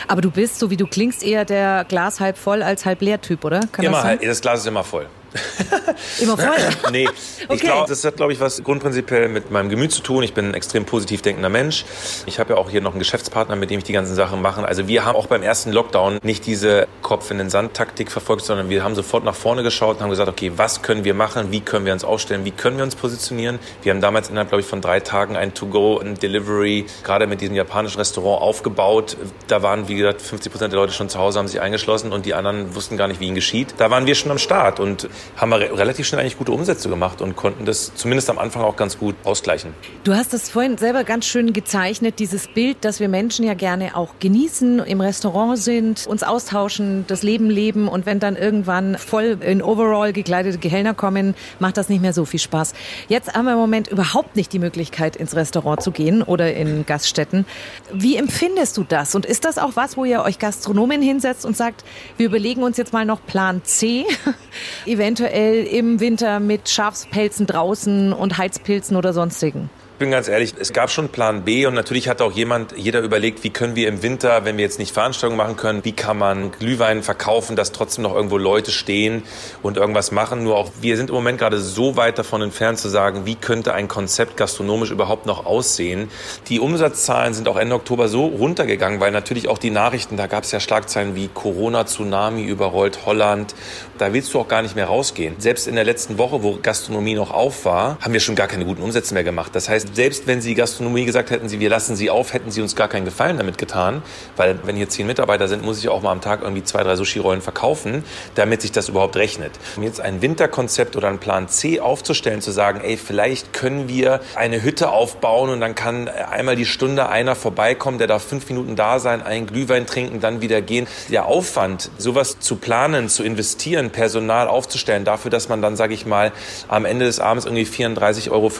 Aber 0.08 0.20
du 0.20 0.31
bist, 0.31 0.58
so 0.58 0.70
wie 0.70 0.76
du 0.76 0.86
klingst, 0.86 1.22
eher 1.22 1.44
der 1.44 1.84
Glas 1.88 2.20
halb 2.20 2.38
voll 2.38 2.62
als 2.62 2.84
halb 2.84 3.02
leer 3.02 3.20
Typ, 3.20 3.44
oder? 3.44 3.60
Kann 3.72 3.84
immer, 3.84 4.02
das, 4.02 4.20
das 4.20 4.40
Glas 4.40 4.60
ist 4.60 4.66
immer 4.66 4.84
voll. 4.84 5.06
Immer 6.20 6.36
voll? 6.36 6.56
nee, 6.92 7.08
okay. 7.08 7.54
ich 7.54 7.60
glaube, 7.60 7.88
das 7.88 8.04
hat, 8.04 8.16
glaube 8.16 8.32
ich, 8.32 8.40
was 8.40 8.62
grundprinzipiell 8.62 9.28
mit 9.28 9.50
meinem 9.50 9.69
Gemüt 9.69 9.92
zu 9.92 10.00
tun. 10.00 10.22
Ich 10.22 10.32
bin 10.32 10.46
ein 10.46 10.54
extrem 10.54 10.84
positiv 10.84 11.22
denkender 11.22 11.48
Mensch. 11.48 11.84
Ich 12.26 12.38
habe 12.38 12.54
ja 12.54 12.58
auch 12.58 12.70
hier 12.70 12.81
noch 12.81 12.92
einen 12.92 13.00
Geschäftspartner, 13.00 13.56
mit 13.56 13.70
dem 13.70 13.78
ich 13.78 13.84
die 13.84 13.92
ganzen 13.92 14.14
Sachen 14.14 14.40
mache. 14.42 14.64
Also 14.64 14.86
wir 14.86 15.04
haben 15.04 15.16
auch 15.16 15.26
beim 15.26 15.42
ersten 15.42 15.72
Lockdown 15.72 16.19
nicht 16.22 16.46
diese 16.46 16.86
Kopf 17.02 17.31
in 17.31 17.38
den 17.38 17.50
Sand 17.50 17.75
Taktik 17.75 18.12
verfolgt, 18.12 18.44
sondern 18.44 18.70
wir 18.70 18.84
haben 18.84 18.94
sofort 18.94 19.25
nach 19.25 19.34
vorne 19.34 19.62
geschaut 19.62 19.96
und 19.96 20.02
haben 20.02 20.10
gesagt, 20.10 20.28
okay, 20.28 20.52
was 20.56 20.82
können 20.82 21.04
wir 21.04 21.14
machen? 21.14 21.50
Wie 21.50 21.60
können 21.60 21.84
wir 21.84 21.92
uns 21.92 22.04
aufstellen? 22.04 22.44
Wie 22.44 22.52
können 22.52 22.76
wir 22.76 22.84
uns 22.84 22.94
positionieren? 22.94 23.58
Wir 23.82 23.92
haben 23.92 24.00
damals 24.00 24.28
innerhalb, 24.28 24.50
glaube 24.50 24.60
ich, 24.60 24.69
von 24.69 24.81
drei 24.81 25.00
Tagen 25.00 25.36
ein 25.36 25.52
To-Go, 25.52 25.98
ein 25.98 26.14
Delivery, 26.14 26.86
gerade 27.02 27.26
mit 27.26 27.40
diesem 27.40 27.56
japanischen 27.56 27.98
Restaurant 27.98 28.40
aufgebaut. 28.40 29.16
Da 29.48 29.62
waren, 29.62 29.73
wie 29.88 29.94
gesagt, 29.96 30.22
50 30.22 30.52
Prozent 30.52 30.72
der 30.72 30.80
Leute 30.80 30.92
schon 30.92 31.08
zu 31.08 31.18
Hause, 31.18 31.38
haben 31.38 31.48
sich 31.48 31.60
eingeschlossen 31.60 32.12
und 32.12 32.26
die 32.26 32.34
anderen 32.34 32.74
wussten 32.74 32.96
gar 32.96 33.08
nicht, 33.08 33.20
wie 33.20 33.26
ihnen 33.26 33.34
geschieht. 33.34 33.74
Da 33.78 33.90
waren 33.90 34.06
wir 34.06 34.14
schon 34.14 34.30
am 34.30 34.38
Start 34.38 34.80
und 34.80 35.08
haben 35.36 35.50
wir 35.50 35.58
relativ 35.76 36.06
schnell 36.06 36.20
eigentlich 36.20 36.38
gute 36.38 36.52
Umsätze 36.52 36.88
gemacht 36.88 37.20
und 37.20 37.36
konnten 37.36 37.64
das 37.64 37.94
zumindest 37.94 38.30
am 38.30 38.38
Anfang 38.38 38.62
auch 38.62 38.76
ganz 38.76 38.98
gut 38.98 39.14
ausgleichen. 39.24 39.74
Du 40.04 40.14
hast 40.14 40.32
das 40.32 40.48
vorhin 40.48 40.78
selber 40.78 41.04
ganz 41.04 41.26
schön 41.26 41.52
gezeichnet, 41.52 42.18
dieses 42.18 42.48
Bild, 42.48 42.84
dass 42.84 43.00
wir 43.00 43.08
Menschen 43.08 43.44
ja 43.44 43.54
gerne 43.54 43.96
auch 43.96 44.14
genießen, 44.20 44.80
im 44.80 45.00
Restaurant 45.00 45.58
sind, 45.58 46.06
uns 46.06 46.22
austauschen, 46.22 47.04
das 47.06 47.22
Leben 47.22 47.50
leben 47.50 47.88
und 47.88 48.06
wenn 48.06 48.20
dann 48.20 48.36
irgendwann 48.36 48.96
voll 48.98 49.38
in 49.40 49.62
Overall 49.62 50.12
gekleidete 50.12 50.58
Gehälter 50.58 50.94
kommen, 50.94 51.34
macht 51.58 51.76
das 51.76 51.88
nicht 51.88 52.02
mehr 52.02 52.12
so 52.12 52.24
viel 52.24 52.40
Spaß. 52.40 52.74
Jetzt 53.08 53.34
haben 53.34 53.44
wir 53.44 53.52
im 53.52 53.58
Moment 53.58 53.88
überhaupt 53.88 54.36
nicht 54.36 54.52
die 54.52 54.58
Möglichkeit, 54.58 55.16
ins 55.16 55.34
Restaurant 55.34 55.82
zu 55.82 55.90
gehen 55.90 56.22
oder 56.22 56.54
in 56.54 56.86
Gaststätten. 56.86 57.46
Wie 57.92 58.16
empfindest 58.16 58.76
du 58.76 58.84
das? 58.84 59.14
Und 59.14 59.26
ist 59.26 59.44
das 59.44 59.58
auch 59.64 59.76
was, 59.76 59.96
wo 59.96 60.05
ihr 60.05 60.22
euch 60.22 60.38
Gastronomen 60.38 61.02
hinsetzt 61.02 61.44
und 61.44 61.56
sagt, 61.56 61.84
wir 62.16 62.26
überlegen 62.26 62.62
uns 62.62 62.76
jetzt 62.76 62.93
mal 62.93 63.05
noch 63.05 63.25
Plan 63.25 63.62
C, 63.64 64.05
eventuell 64.87 65.64
im 65.64 66.00
Winter 66.00 66.38
mit 66.38 66.69
Schafspelzen 66.69 67.46
draußen 67.46 68.12
und 68.12 68.38
Heizpilzen 68.38 68.96
oder 68.96 69.12
sonstigen? 69.12 69.70
Ich 69.94 69.99
bin 70.00 70.11
ganz 70.11 70.26
ehrlich, 70.26 70.55
es 70.58 70.73
gab 70.73 70.91
schon 70.91 71.08
Plan 71.08 71.44
B 71.44 71.67
und 71.67 71.75
natürlich 71.75 72.08
hat 72.08 72.20
auch 72.20 72.32
jemand, 72.32 72.76
jeder 72.76 73.00
überlegt, 73.00 73.44
wie 73.44 73.50
können 73.50 73.76
wir 73.76 73.87
im 73.87 74.02
Winter, 74.02 74.44
wenn 74.44 74.56
wir 74.56 74.64
jetzt 74.64 74.81
nicht 74.81 74.93
Veranstaltungen 74.93 75.37
machen 75.37 75.56
können, 75.56 75.85
wie 75.85 75.93
kann 75.93 76.19
man 76.19 76.50
Glühwein 76.50 77.05
verkaufen, 77.05 77.55
dass 77.55 77.70
trotzdem 77.70 78.02
noch 78.02 78.12
irgendwo 78.12 78.37
Leute 78.37 78.73
stehen 78.73 79.23
und 79.62 79.76
irgendwas 79.76 80.11
machen. 80.11 80.43
Nur 80.43 80.56
auch 80.56 80.73
wir 80.81 80.96
sind 80.96 81.11
im 81.11 81.14
Moment 81.14 81.38
gerade 81.38 81.61
so 81.61 81.96
weit 81.96 82.19
davon 82.19 82.43
entfernt 82.43 82.81
zu 82.81 82.88
sagen, 82.88 83.25
wie 83.25 83.37
könnte 83.37 83.73
ein 83.73 83.87
Konzept 83.87 84.37
gastronomisch 84.37 84.91
überhaupt 84.91 85.26
noch 85.26 85.46
aussehen. 85.46 86.11
Die 86.49 86.58
Umsatzzahlen 86.58 87.32
sind 87.32 87.46
auch 87.46 87.56
Ende 87.56 87.76
Oktober 87.76 88.08
so 88.08 88.26
runtergegangen, 88.26 88.99
weil 88.99 89.12
natürlich 89.12 89.46
auch 89.46 89.58
die 89.58 89.70
Nachrichten, 89.70 90.17
da 90.17 90.26
gab 90.26 90.43
es 90.43 90.50
ja 90.50 90.58
Schlagzeilen 90.58 91.14
wie 91.14 91.29
Corona-Tsunami 91.29 92.43
überrollt 92.43 93.06
Holland. 93.06 93.55
Da 93.99 94.12
willst 94.12 94.35
du 94.35 94.41
auch 94.41 94.49
gar 94.49 94.62
nicht 94.62 94.75
mehr 94.75 94.87
rausgehen. 94.87 95.37
Selbst 95.38 95.69
in 95.69 95.76
der 95.76 95.85
letzten 95.85 96.19
Woche, 96.19 96.43
wo 96.43 96.58
Gastronomie 96.61 97.14
noch 97.14 97.31
auf 97.31 97.64
war, 97.64 97.96
haben 98.00 98.12
wir 98.12 98.19
schon 98.19 98.35
gar 98.35 98.49
keine 98.49 98.64
guten 98.64 98.82
Umsätze 98.82 99.14
mehr 99.14 99.23
gemacht. 99.23 99.55
Das 99.55 99.69
heißt, 99.69 99.83
heißt, 99.84 99.96
selbst 99.96 100.26
wenn 100.26 100.40
Sie 100.40 100.54
Gastronomie 100.54 101.04
gesagt 101.04 101.31
hätten, 101.31 101.48
Sie, 101.48 101.60
wir 101.60 101.69
lassen 101.69 101.96
Sie 101.96 102.10
auf, 102.10 102.32
hätten 102.32 102.50
Sie 102.50 102.62
uns 102.62 102.76
gar 102.76 102.88
keinen 102.88 103.04
Gefallen 103.04 103.38
damit 103.38 103.58
getan. 103.58 104.02
Weil 104.36 104.58
wenn 104.64 104.76
hier 104.76 104.88
zehn 104.88 105.06
Mitarbeiter 105.06 105.48
sind, 105.48 105.62
muss 105.62 105.78
ich 105.78 105.88
auch 105.88 106.02
mal 106.02 106.12
am 106.12 106.20
Tag 106.20 106.42
irgendwie 106.42 106.64
zwei, 106.64 106.82
drei 106.82 106.96
Sushi-Rollen 106.96 107.40
verkaufen, 107.40 108.04
damit 108.34 108.62
sich 108.62 108.72
das 108.72 108.88
überhaupt 108.88 109.16
rechnet. 109.16 109.52
Um 109.76 109.82
jetzt 109.82 110.00
ein 110.00 110.22
Winterkonzept 110.22 110.96
oder 110.96 111.08
einen 111.08 111.19
Plan 111.19 111.48
C 111.48 111.81
aufzustellen, 111.81 112.40
zu 112.40 112.50
sagen, 112.50 112.81
ey, 112.82 112.96
vielleicht 112.96 113.52
können 113.52 113.88
wir 113.88 114.20
eine 114.34 114.62
Hütte 114.62 114.90
aufbauen 114.90 115.50
und 115.50 115.60
dann 115.60 115.75
kann 115.75 116.08
einmal 116.08 116.56
die 116.56 116.66
Stunde 116.66 117.08
einer 117.08 117.34
vorbeikommen, 117.34 117.98
der 117.98 118.06
darf 118.06 118.25
fünf 118.25 118.48
Minuten 118.48 118.76
da 118.76 118.98
sein, 118.98 119.22
einen 119.22 119.46
Glühwein 119.46 119.86
trinken, 119.86 120.20
dann 120.20 120.40
wieder 120.40 120.62
gehen. 120.62 120.86
Der 121.10 121.26
Aufwand, 121.26 121.90
sowas 121.98 122.38
zu 122.40 122.56
planen, 122.56 123.08
zu 123.08 123.22
investieren, 123.22 123.90
Personal 123.90 124.48
aufzustellen, 124.48 125.04
dafür, 125.04 125.31
dass 125.31 125.48
man 125.48 125.62
dann, 125.62 125.76
sage 125.76 125.94
ich 125.94 126.06
mal, 126.06 126.32
am 126.69 126.84
Ende 126.84 127.04
des 127.04 127.20
Abends 127.20 127.44
irgendwie 127.44 127.64
34,85 127.64 128.31
Euro 128.31 128.50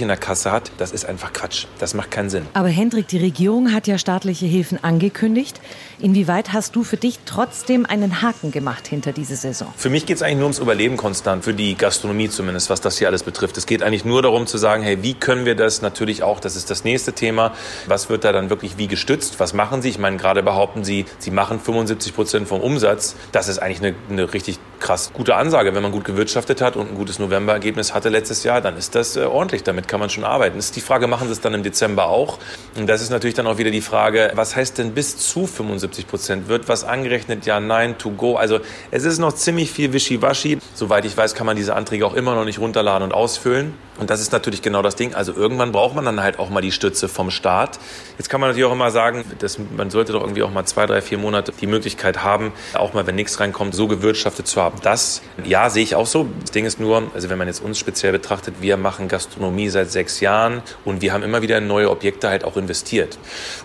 in 0.00 0.08
der 0.08 0.16
Kasse 0.16 0.52
hat, 0.52 0.65
das 0.78 0.92
ist 0.92 1.06
einfach 1.06 1.32
Quatsch. 1.32 1.66
Das 1.78 1.94
macht 1.94 2.10
keinen 2.10 2.30
Sinn. 2.30 2.46
Aber 2.54 2.68
Hendrik, 2.68 3.08
die 3.08 3.18
Regierung 3.18 3.72
hat 3.72 3.86
ja 3.86 3.98
staatliche 3.98 4.46
Hilfen 4.46 4.82
angekündigt. 4.82 5.60
Inwieweit 5.98 6.52
hast 6.52 6.76
du 6.76 6.84
für 6.84 6.96
dich 6.96 7.20
trotzdem 7.24 7.86
einen 7.86 8.22
Haken 8.22 8.50
gemacht 8.50 8.86
hinter 8.86 9.12
diese 9.12 9.36
Saison? 9.36 9.72
Für 9.76 9.90
mich 9.90 10.06
geht 10.06 10.16
es 10.16 10.22
eigentlich 10.22 10.36
nur 10.36 10.44
ums 10.44 10.58
Überleben 10.58 10.96
konstant, 10.96 11.44
für 11.44 11.54
die 11.54 11.74
Gastronomie 11.74 12.28
zumindest, 12.28 12.70
was 12.70 12.80
das 12.80 12.98
hier 12.98 13.08
alles 13.08 13.22
betrifft. 13.22 13.56
Es 13.56 13.66
geht 13.66 13.82
eigentlich 13.82 14.04
nur 14.04 14.22
darum 14.22 14.46
zu 14.46 14.58
sagen, 14.58 14.82
hey, 14.82 15.02
wie 15.02 15.14
können 15.14 15.44
wir 15.44 15.54
das 15.54 15.82
natürlich 15.82 16.22
auch, 16.22 16.40
das 16.40 16.56
ist 16.56 16.70
das 16.70 16.84
nächste 16.84 17.12
Thema, 17.12 17.52
was 17.86 18.08
wird 18.08 18.24
da 18.24 18.32
dann 18.32 18.50
wirklich 18.50 18.78
wie 18.78 18.86
gestützt, 18.86 19.40
was 19.40 19.54
machen 19.54 19.82
Sie? 19.82 19.88
Ich 19.88 19.98
meine, 19.98 20.16
gerade 20.16 20.42
behaupten 20.42 20.84
Sie, 20.84 21.06
Sie 21.18 21.30
machen 21.30 21.60
75 21.60 22.14
Prozent 22.14 22.48
vom 22.48 22.60
Umsatz. 22.60 23.16
Das 23.32 23.48
ist 23.48 23.58
eigentlich 23.58 23.78
eine, 23.78 23.94
eine 24.10 24.32
richtig 24.32 24.58
krass 24.80 25.10
gute 25.12 25.34
Ansage. 25.36 25.74
Wenn 25.74 25.82
man 25.82 25.92
gut 25.92 26.04
gewirtschaftet 26.04 26.60
hat 26.60 26.76
und 26.76 26.90
ein 26.90 26.94
gutes 26.94 27.18
Novemberergebnis 27.18 27.94
hatte 27.94 28.08
letztes 28.08 28.44
Jahr, 28.44 28.60
dann 28.60 28.76
ist 28.76 28.94
das 28.94 29.16
äh, 29.16 29.20
ordentlich. 29.20 29.62
Damit 29.62 29.88
kann 29.88 30.00
man 30.00 30.10
schon 30.10 30.24
arbeiten. 30.24 30.58
Ist 30.58 30.76
die 30.76 30.80
Frage, 30.80 31.06
machen 31.06 31.28
Sie 31.28 31.32
es 31.32 31.40
dann 31.40 31.54
im 31.54 31.62
Dezember 31.62 32.06
auch? 32.06 32.38
Und 32.76 32.86
das 32.86 33.02
ist 33.02 33.10
natürlich 33.10 33.34
dann 33.34 33.46
auch 33.46 33.58
wieder 33.58 33.70
die 33.70 33.80
Frage, 33.80 34.32
was 34.34 34.56
heißt 34.56 34.78
denn 34.78 34.92
bis 34.92 35.16
zu 35.16 35.46
75 35.46 36.06
Prozent? 36.06 36.48
Wird 36.48 36.68
was 36.68 36.84
angerechnet? 36.84 37.46
Ja, 37.46 37.60
nein, 37.60 37.98
to 37.98 38.10
go. 38.10 38.36
Also 38.36 38.60
es 38.90 39.04
ist 39.04 39.18
noch 39.18 39.32
ziemlich 39.32 39.70
viel 39.70 39.92
Wischiwaschi. 39.92 40.58
Soweit 40.74 41.04
ich 41.04 41.16
weiß, 41.16 41.34
kann 41.34 41.46
man 41.46 41.56
diese 41.56 41.74
Anträge 41.74 42.06
auch 42.06 42.14
immer 42.14 42.34
noch 42.34 42.44
nicht 42.44 42.58
runterladen 42.58 43.02
und 43.02 43.14
ausfüllen. 43.14 43.74
Und 43.98 44.10
das 44.10 44.20
ist 44.20 44.32
natürlich 44.32 44.60
genau 44.62 44.82
das 44.82 44.96
Ding. 44.96 45.14
Also 45.14 45.32
irgendwann 45.32 45.72
braucht 45.72 45.94
man 45.94 46.04
dann 46.04 46.22
halt 46.22 46.38
auch 46.38 46.50
mal 46.50 46.60
die 46.60 46.72
Stütze 46.72 47.08
vom 47.08 47.30
Staat. 47.30 47.78
Jetzt 48.18 48.28
kann 48.28 48.40
man 48.40 48.50
natürlich 48.50 48.66
auch 48.66 48.72
immer 48.72 48.90
sagen, 48.90 49.24
dass 49.38 49.58
man 49.58 49.90
sollte 49.90 50.12
doch 50.12 50.20
irgendwie 50.20 50.42
auch 50.42 50.50
mal 50.50 50.66
zwei, 50.66 50.86
drei, 50.86 51.00
vier 51.00 51.18
Monate 51.18 51.52
die 51.58 51.66
Möglichkeit 51.66 52.22
haben, 52.22 52.52
auch 52.74 52.92
mal, 52.92 53.06
wenn 53.06 53.14
nichts 53.14 53.40
reinkommt, 53.40 53.74
so 53.74 53.86
gewirtschaftet 53.86 54.46
zu 54.46 54.60
haben. 54.60 54.65
Das, 54.82 55.22
ja, 55.44 55.70
sehe 55.70 55.82
ich 55.82 55.94
auch 55.94 56.06
so. 56.06 56.28
Das 56.40 56.50
Ding 56.50 56.64
ist 56.64 56.80
nur, 56.80 57.10
also 57.14 57.28
wenn 57.28 57.38
man 57.38 57.48
jetzt 57.48 57.60
uns 57.60 57.78
speziell 57.78 58.12
betrachtet, 58.12 58.56
wir 58.60 58.76
machen 58.76 59.08
Gastronomie 59.08 59.68
seit 59.68 59.90
sechs 59.90 60.20
Jahren 60.20 60.62
und 60.84 61.02
wir 61.02 61.12
haben 61.12 61.22
immer 61.22 61.42
wieder 61.42 61.58
in 61.58 61.66
neue 61.66 61.90
Objekte 61.90 62.28
halt 62.28 62.44
auch 62.44 62.56
investiert. 62.56 63.18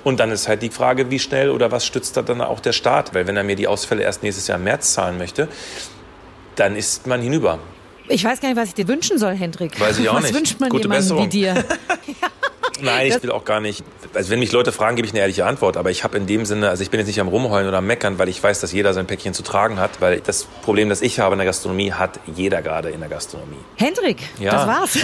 Und 0.04 0.20
dann 0.20 0.32
ist 0.32 0.48
halt 0.48 0.62
die 0.62 0.70
Frage, 0.70 1.10
wie 1.12 1.20
schnell 1.20 1.50
oder 1.50 1.72
was 1.72 1.86
stützt 1.86 2.18
da 2.18 2.22
dann 2.22 2.42
auch 2.42 2.60
der 2.60 2.74
Staat? 2.74 3.14
Weil 3.14 3.28
wenn 3.28 3.38
er 3.38 3.44
mir 3.44 3.56
die 3.56 3.68
Ausfälle 3.68 4.04
erst 4.04 4.24
nächstes 4.24 4.48
Jahr 4.48 4.58
im 4.58 4.64
März 4.64 4.94
zahlen 4.94 5.18
möchte, 5.18 5.48
dann 6.56 6.76
ist 6.76 7.08
man 7.08 7.22
hinüber. 7.22 7.60
Ich 8.08 8.24
weiß 8.24 8.42
gar 8.42 8.50
nicht, 8.50 8.58
was 8.58 8.70
ich 8.70 8.76
dir 8.76 8.88
wünschen 8.88 9.18
soll, 9.18 9.36
Hendrik. 9.36 9.80
Weiß 9.80 10.00
ich 10.00 10.10
auch 10.10 10.16
was 10.16 10.24
nicht. 10.24 10.34
Was 10.34 10.40
wünscht 10.40 10.60
man 10.60 10.70
Gute 10.70 10.84
jemandem 10.84 11.04
Besserung. 11.04 11.26
wie 11.26 11.30
dir? 11.30 11.66
Nein, 12.82 13.08
ich 13.08 13.24
will 13.24 13.32
auch 13.32 13.46
gar 13.46 13.62
nicht. 13.62 13.84
Also 14.14 14.30
wenn 14.30 14.40
mich 14.40 14.52
Leute 14.52 14.72
fragen, 14.72 14.96
gebe 14.96 15.06
ich 15.06 15.14
eine 15.14 15.22
ehrliche 15.22 15.46
Antwort. 15.46 15.78
Aber 15.78 15.90
ich 15.90 16.04
habe 16.04 16.18
in 16.18 16.28
dem 16.28 16.46
Sinne, 16.46 16.70
also 16.70 16.84
ich 16.84 16.90
bin 16.90 17.00
jetzt 17.00 17.08
nicht 17.08 17.22
am 17.22 17.28
Rumheulen 17.28 17.68
oder 17.68 17.78
am 17.78 17.88
Meckern, 17.88 18.20
weil 18.20 18.30
ich 18.30 18.42
weiß, 18.42 18.60
dass 18.60 18.72
jeder 18.72 18.94
sein 18.94 19.08
Päckchen 19.08 19.34
zu 19.34 19.44
tragen 19.44 19.80
hat. 19.80 20.02
Weil 20.02 20.20
das 20.20 20.44
Problem, 20.64 20.90
das 20.90 21.02
ich 21.02 21.20
habe 21.20 21.34
in 21.34 21.40
der 21.40 21.46
Gastronomie, 21.46 21.94
hat 21.94 22.20
jeder 22.36 22.62
gerade 22.62 22.90
in 22.90 23.00
der 23.00 23.10
Gastronomie. 23.10 23.60
Hendrik, 23.78 24.22
ja. 24.40 24.52
das 24.52 24.68
war's. 24.68 24.98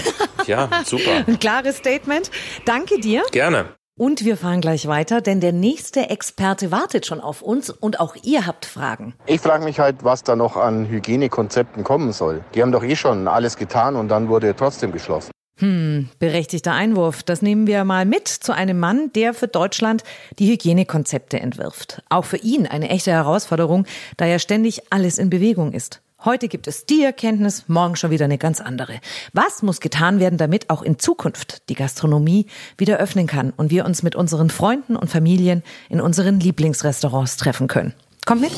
Ja, 0.46 0.70
super. 0.86 1.24
Ein 1.28 1.40
klares 1.40 1.78
Statement. 1.78 2.32
Danke 2.66 3.00
dir. 3.00 3.24
Gerne. 3.32 3.66
Und 4.00 4.24
wir 4.24 4.38
fahren 4.38 4.62
gleich 4.62 4.88
weiter, 4.88 5.22
denn 5.22 5.42
der 5.42 5.54
nächste 5.54 6.12
Experte 6.12 6.72
wartet 6.72 7.08
schon 7.08 7.20
auf 7.20 7.42
uns 7.42 7.72
und 7.72 8.00
auch 8.00 8.16
ihr 8.22 8.46
habt 8.46 8.66
Fragen. 8.66 9.16
Ich 9.26 9.42
frage 9.42 9.64
mich 9.64 9.80
halt, 9.80 10.04
was 10.04 10.22
da 10.22 10.36
noch 10.36 10.56
an 10.56 10.88
Hygienekonzepten 10.88 11.84
kommen 11.84 12.14
soll. 12.14 12.44
Die 12.54 12.62
haben 12.62 12.72
doch 12.72 12.84
eh 12.84 12.96
schon 12.96 13.28
alles 13.28 13.58
getan 13.58 13.96
und 13.96 14.10
dann 14.10 14.30
wurde 14.30 14.56
trotzdem 14.56 14.92
geschlossen. 14.92 15.32
Hm, 15.60 16.10
berechtigter 16.20 16.74
Einwurf. 16.74 17.24
Das 17.24 17.42
nehmen 17.42 17.66
wir 17.66 17.84
mal 17.84 18.06
mit 18.06 18.28
zu 18.28 18.54
einem 18.54 18.80
Mann, 18.80 19.12
der 19.14 19.34
für 19.34 19.48
Deutschland 19.48 20.04
die 20.38 20.52
Hygienekonzepte 20.52 21.40
entwirft. 21.40 22.04
Auch 22.10 22.26
für 22.26 22.38
ihn 22.38 22.68
eine 22.68 22.90
echte 22.90 23.12
Herausforderung, 23.12 23.86
da 24.18 24.26
ja 24.26 24.38
ständig 24.38 24.82
alles 24.92 25.18
in 25.18 25.30
Bewegung 25.30 25.74
ist. 25.74 26.02
Heute 26.24 26.48
gibt 26.48 26.68
es 26.68 26.86
die 26.86 27.04
Erkenntnis, 27.04 27.66
morgen 27.68 27.96
schon 27.96 28.10
wieder 28.12 28.26
eine 28.26 28.40
ganz 28.40 28.60
andere. 28.60 29.00
Was 29.34 29.62
muss 29.62 29.80
getan 29.80 30.20
werden, 30.20 30.38
damit 30.38 30.70
auch 30.70 30.82
in 30.82 30.98
Zukunft 31.00 31.70
die 31.70 31.76
Gastronomie 31.76 32.48
wieder 32.78 32.98
öffnen 32.98 33.28
kann 33.28 33.54
und 33.56 33.70
wir 33.70 33.86
uns 33.86 34.02
mit 34.04 34.16
unseren 34.16 34.50
Freunden 34.50 34.96
und 34.96 35.10
Familien 35.10 35.64
in 35.90 36.02
unseren 36.02 36.40
Lieblingsrestaurants 36.40 37.38
treffen 37.38 37.68
können? 37.68 37.94
Kommt 38.26 38.42
mit! 38.42 38.52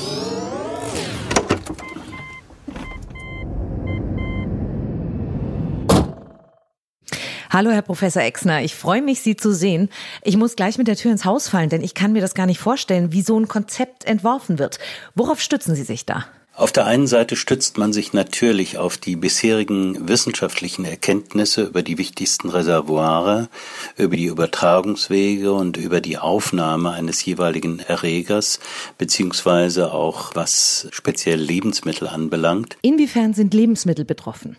Hallo, 7.52 7.72
Herr 7.72 7.82
Professor 7.82 8.22
Exner. 8.22 8.62
Ich 8.62 8.76
freue 8.76 9.02
mich, 9.02 9.22
Sie 9.22 9.36
zu 9.36 9.52
sehen. 9.52 9.90
Ich 10.22 10.38
muss 10.38 10.56
gleich 10.56 10.78
mit 10.78 10.88
der 10.88 10.96
Tür 10.96 11.12
ins 11.12 11.26
Haus 11.26 11.50
fallen, 11.50 11.70
denn 11.70 11.82
ich 11.82 11.96
kann 11.96 12.12
mir 12.12 12.22
das 12.22 12.36
gar 12.36 12.46
nicht 12.46 12.60
vorstellen, 12.60 13.12
wie 13.12 13.24
so 13.24 13.40
ein 13.40 13.48
Konzept 13.48 14.06
entworfen 14.06 14.60
wird. 14.60 14.78
Worauf 15.16 15.42
stützen 15.42 15.74
Sie 15.74 15.82
sich 15.82 16.06
da? 16.06 16.28
Auf 16.60 16.74
der 16.74 16.86
einen 16.86 17.08
Seite 17.08 17.38
stützt 17.38 17.78
man 17.78 17.94
sich 17.94 18.12
natürlich 18.12 18.78
auf 18.78 18.98
die 18.98 19.16
bisherigen 19.16 20.10
wissenschaftlichen 20.10 20.84
Erkenntnisse 20.84 21.64
über 21.64 21.84
die 21.84 21.98
wichtigsten 21.98 22.50
Reservoire, 22.50 23.48
über 23.96 24.18
die 24.18 24.26
Übertragungswege 24.26 25.54
und 25.54 25.78
über 25.78 26.02
die 26.02 26.18
Aufnahme 26.18 26.92
eines 26.92 27.24
jeweiligen 27.24 27.80
Erregers, 27.80 28.60
beziehungsweise 28.98 29.94
auch 29.94 30.36
was 30.36 30.90
speziell 30.92 31.40
Lebensmittel 31.40 32.10
anbelangt. 32.10 32.76
Inwiefern 32.82 33.34
sind 33.34 33.54
Lebensmittel 33.54 34.04
betroffen? 34.04 34.58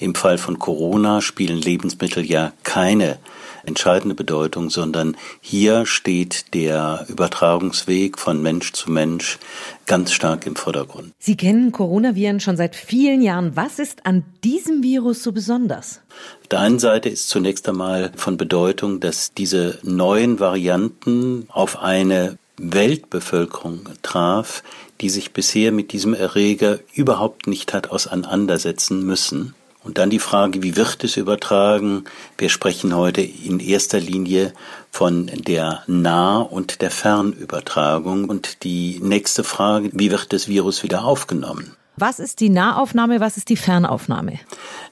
Im 0.00 0.16
Fall 0.16 0.38
von 0.38 0.58
Corona 0.58 1.20
spielen 1.20 1.58
Lebensmittel 1.58 2.24
ja 2.24 2.54
keine 2.64 3.20
entscheidende 3.66 4.14
Bedeutung, 4.14 4.70
sondern 4.70 5.16
hier 5.40 5.86
steht 5.86 6.54
der 6.54 7.04
Übertragungsweg 7.08 8.18
von 8.18 8.42
Mensch 8.42 8.72
zu 8.72 8.90
Mensch 8.90 9.38
ganz 9.86 10.12
stark 10.12 10.46
im 10.46 10.56
Vordergrund. 10.56 11.12
Sie 11.18 11.36
kennen 11.36 11.72
Coronaviren 11.72 12.40
schon 12.40 12.56
seit 12.56 12.74
vielen 12.76 13.22
Jahren. 13.22 13.56
Was 13.56 13.78
ist 13.78 14.06
an 14.06 14.24
diesem 14.44 14.82
Virus 14.82 15.22
so 15.22 15.32
besonders? 15.32 16.00
Auf 16.42 16.48
der 16.48 16.60
einen 16.60 16.78
Seite 16.78 17.08
ist 17.08 17.28
zunächst 17.28 17.68
einmal 17.68 18.12
von 18.16 18.36
Bedeutung, 18.36 19.00
dass 19.00 19.32
diese 19.34 19.78
neuen 19.82 20.40
Varianten 20.40 21.46
auf 21.48 21.78
eine 21.78 22.38
Weltbevölkerung 22.58 23.80
traf, 24.02 24.62
die 25.00 25.10
sich 25.10 25.32
bisher 25.32 25.72
mit 25.72 25.92
diesem 25.92 26.14
Erreger 26.14 26.78
überhaupt 26.94 27.46
nicht 27.46 27.74
hat 27.74 27.90
auseinandersetzen 27.90 29.04
müssen. 29.04 29.54
Und 29.86 29.98
dann 29.98 30.10
die 30.10 30.18
Frage, 30.18 30.64
wie 30.64 30.74
wird 30.74 31.04
es 31.04 31.16
übertragen? 31.16 32.06
Wir 32.38 32.48
sprechen 32.48 32.96
heute 32.96 33.22
in 33.22 33.60
erster 33.60 34.00
Linie 34.00 34.52
von 34.90 35.26
der 35.28 35.84
Nah- 35.86 36.40
und 36.40 36.82
der 36.82 36.90
Fernübertragung. 36.90 38.24
Und 38.24 38.64
die 38.64 38.98
nächste 39.00 39.44
Frage, 39.44 39.90
wie 39.92 40.10
wird 40.10 40.32
das 40.32 40.48
Virus 40.48 40.82
wieder 40.82 41.04
aufgenommen? 41.04 41.76
Was 41.98 42.18
ist 42.18 42.40
die 42.40 42.48
Nahaufnahme, 42.48 43.20
was 43.20 43.36
ist 43.36 43.48
die 43.48 43.56
Fernaufnahme? 43.56 44.40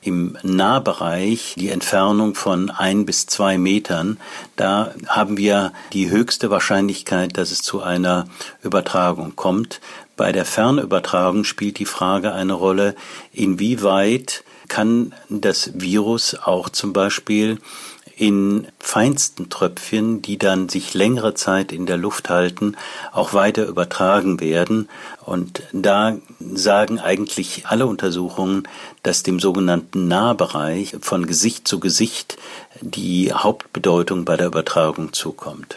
Im 0.00 0.38
Nahbereich 0.44 1.56
die 1.58 1.70
Entfernung 1.70 2.36
von 2.36 2.70
ein 2.70 3.04
bis 3.04 3.26
zwei 3.26 3.58
Metern, 3.58 4.18
da 4.54 4.94
haben 5.08 5.36
wir 5.36 5.72
die 5.92 6.08
höchste 6.08 6.50
Wahrscheinlichkeit, 6.50 7.36
dass 7.36 7.50
es 7.50 7.62
zu 7.62 7.82
einer 7.82 8.26
Übertragung 8.62 9.34
kommt. 9.34 9.80
Bei 10.16 10.30
der 10.30 10.44
Fernübertragung 10.44 11.42
spielt 11.42 11.80
die 11.80 11.84
Frage 11.84 12.32
eine 12.32 12.52
Rolle, 12.52 12.94
inwieweit 13.32 14.44
kann 14.68 15.12
das 15.28 15.70
Virus 15.74 16.34
auch 16.34 16.68
zum 16.68 16.92
Beispiel 16.92 17.58
in 18.16 18.68
feinsten 18.78 19.50
Tröpfchen, 19.50 20.22
die 20.22 20.38
dann 20.38 20.68
sich 20.68 20.94
längere 20.94 21.34
Zeit 21.34 21.72
in 21.72 21.86
der 21.86 21.96
Luft 21.96 22.28
halten, 22.28 22.76
auch 23.12 23.34
weiter 23.34 23.66
übertragen 23.66 24.40
werden. 24.40 24.88
Und 25.24 25.62
da 25.72 26.16
sagen 26.38 27.00
eigentlich 27.00 27.66
alle 27.66 27.86
Untersuchungen, 27.86 28.68
dass 29.02 29.22
dem 29.22 29.40
sogenannten 29.40 30.06
Nahbereich 30.06 30.96
von 31.00 31.26
Gesicht 31.26 31.66
zu 31.66 31.80
Gesicht 31.80 32.36
die 32.80 33.32
Hauptbedeutung 33.32 34.24
bei 34.24 34.36
der 34.36 34.46
Übertragung 34.46 35.12
zukommt. 35.12 35.76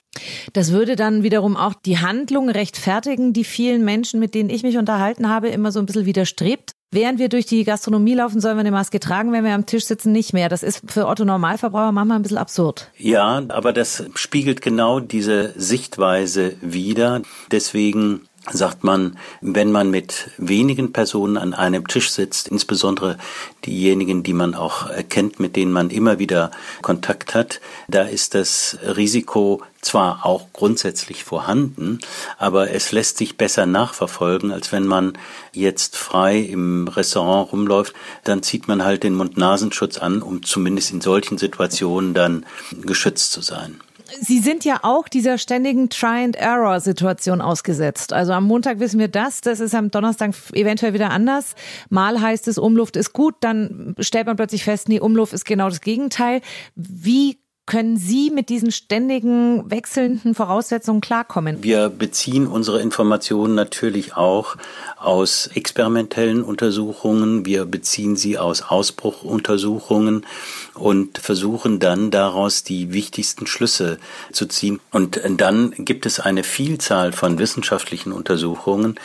Das 0.53 0.71
würde 0.71 0.95
dann 0.95 1.23
wiederum 1.23 1.57
auch 1.57 1.73
die 1.73 1.99
Handlung 1.99 2.49
rechtfertigen, 2.49 3.33
die 3.33 3.43
vielen 3.43 3.83
Menschen, 3.83 4.19
mit 4.19 4.35
denen 4.35 4.49
ich 4.49 4.63
mich 4.63 4.77
unterhalten 4.77 5.29
habe, 5.29 5.49
immer 5.49 5.71
so 5.71 5.79
ein 5.79 5.85
bisschen 5.85 6.05
widerstrebt. 6.05 6.71
Während 6.89 7.19
wir 7.19 7.27
durch 7.27 7.45
die 7.45 7.65
Gastronomie 7.65 8.13
laufen, 8.13 8.39
sollen 8.39 8.55
wir 8.55 8.61
eine 8.61 8.71
Maske 8.71 9.01
tragen, 9.01 9.33
wenn 9.33 9.43
wir 9.43 9.53
am 9.53 9.65
Tisch 9.65 9.85
sitzen, 9.85 10.13
nicht 10.13 10.31
mehr. 10.31 10.47
Das 10.47 10.63
ist 10.63 10.89
für 10.89 11.07
Otto 11.07 11.25
Normalverbraucher 11.25 11.91
manchmal 11.91 12.17
ein 12.17 12.21
bisschen 12.21 12.37
absurd. 12.37 12.89
Ja, 12.97 13.43
aber 13.49 13.73
das 13.73 14.05
spiegelt 14.15 14.61
genau 14.61 15.01
diese 15.01 15.53
Sichtweise 15.57 16.55
wider. 16.61 17.23
Deswegen 17.51 18.26
sagt 18.51 18.83
man, 18.83 19.17
wenn 19.41 19.71
man 19.71 19.91
mit 19.91 20.31
wenigen 20.37 20.93
Personen 20.93 21.37
an 21.37 21.53
einem 21.53 21.87
Tisch 21.87 22.11
sitzt, 22.11 22.47
insbesondere 22.47 23.17
diejenigen, 23.65 24.23
die 24.23 24.33
man 24.33 24.55
auch 24.55 24.89
kennt, 25.09 25.39
mit 25.39 25.55
denen 25.55 25.71
man 25.71 25.89
immer 25.89 26.19
wieder 26.19 26.51
Kontakt 26.81 27.35
hat, 27.35 27.59
da 27.87 28.03
ist 28.03 28.33
das 28.35 28.77
Risiko 28.83 29.61
zwar 29.81 30.25
auch 30.25 30.47
grundsätzlich 30.53 31.23
vorhanden, 31.23 31.99
aber 32.37 32.71
es 32.71 32.91
lässt 32.91 33.17
sich 33.17 33.37
besser 33.37 33.65
nachverfolgen, 33.65 34.51
als 34.51 34.71
wenn 34.71 34.85
man 34.85 35.17
jetzt 35.53 35.95
frei 35.95 36.39
im 36.39 36.87
Restaurant 36.87 37.51
rumläuft, 37.51 37.93
dann 38.23 38.43
zieht 38.43 38.67
man 38.67 38.83
halt 38.83 39.03
den 39.03 39.15
Mund-Nasenschutz 39.15 39.97
an, 39.97 40.21
um 40.21 40.43
zumindest 40.43 40.91
in 40.91 41.01
solchen 41.01 41.37
Situationen 41.37 42.13
dann 42.13 42.45
geschützt 42.81 43.31
zu 43.31 43.41
sein. 43.41 43.79
Sie 44.21 44.39
sind 44.39 44.65
ja 44.65 44.79
auch 44.83 45.07
dieser 45.07 45.37
ständigen 45.37 45.89
Try-and-Error-Situation 45.89 47.41
ausgesetzt. 47.41 48.13
Also 48.13 48.33
am 48.33 48.45
Montag 48.45 48.79
wissen 48.79 48.99
wir 48.99 49.07
das, 49.07 49.41
das 49.41 49.59
ist 49.59 49.75
am 49.75 49.91
Donnerstag 49.91 50.33
eventuell 50.53 50.93
wieder 50.93 51.11
anders. 51.11 51.55
Mal 51.89 52.21
heißt 52.21 52.47
es, 52.47 52.57
Umluft 52.57 52.95
ist 52.95 53.13
gut, 53.13 53.35
dann 53.41 53.95
stellt 53.99 54.27
man 54.27 54.35
plötzlich 54.35 54.63
fest, 54.63 54.89
nee, 54.89 54.99
Umluft 54.99 55.33
ist 55.33 55.45
genau 55.45 55.69
das 55.69 55.81
Gegenteil. 55.81 56.41
Wie 56.75 57.39
können 57.67 57.97
Sie 57.97 58.31
mit 58.31 58.47
diesen 58.47 58.71
ständigen 58.71 59.69
wechselnden 59.69 60.33
Voraussetzungen 60.33 61.01
klarkommen? 61.01 61.61
Wir 61.61 61.89
beziehen 61.89 62.47
unsere 62.47 62.81
Informationen 62.81 63.55
natürlich 63.55 64.15
auch 64.15 64.55
aus 64.97 65.47
experimentellen 65.53 66.43
Untersuchungen. 66.43 67.45
Wir 67.45 67.65
beziehen 67.65 68.15
sie 68.15 68.37
aus 68.37 68.61
Ausbruchuntersuchungen 68.61 70.25
und 70.73 71.17
versuchen 71.17 71.79
dann 71.79 72.09
daraus 72.09 72.63
die 72.63 72.93
wichtigsten 72.93 73.47
Schlüsse 73.47 73.99
zu 74.31 74.45
ziehen. 74.45 74.79
Und 74.91 75.19
dann 75.37 75.73
gibt 75.77 76.05
es 76.05 76.21
eine 76.21 76.43
Vielzahl 76.45 77.11
von 77.11 77.37
wissenschaftlichen 77.37 78.13
Untersuchungen, 78.13 78.95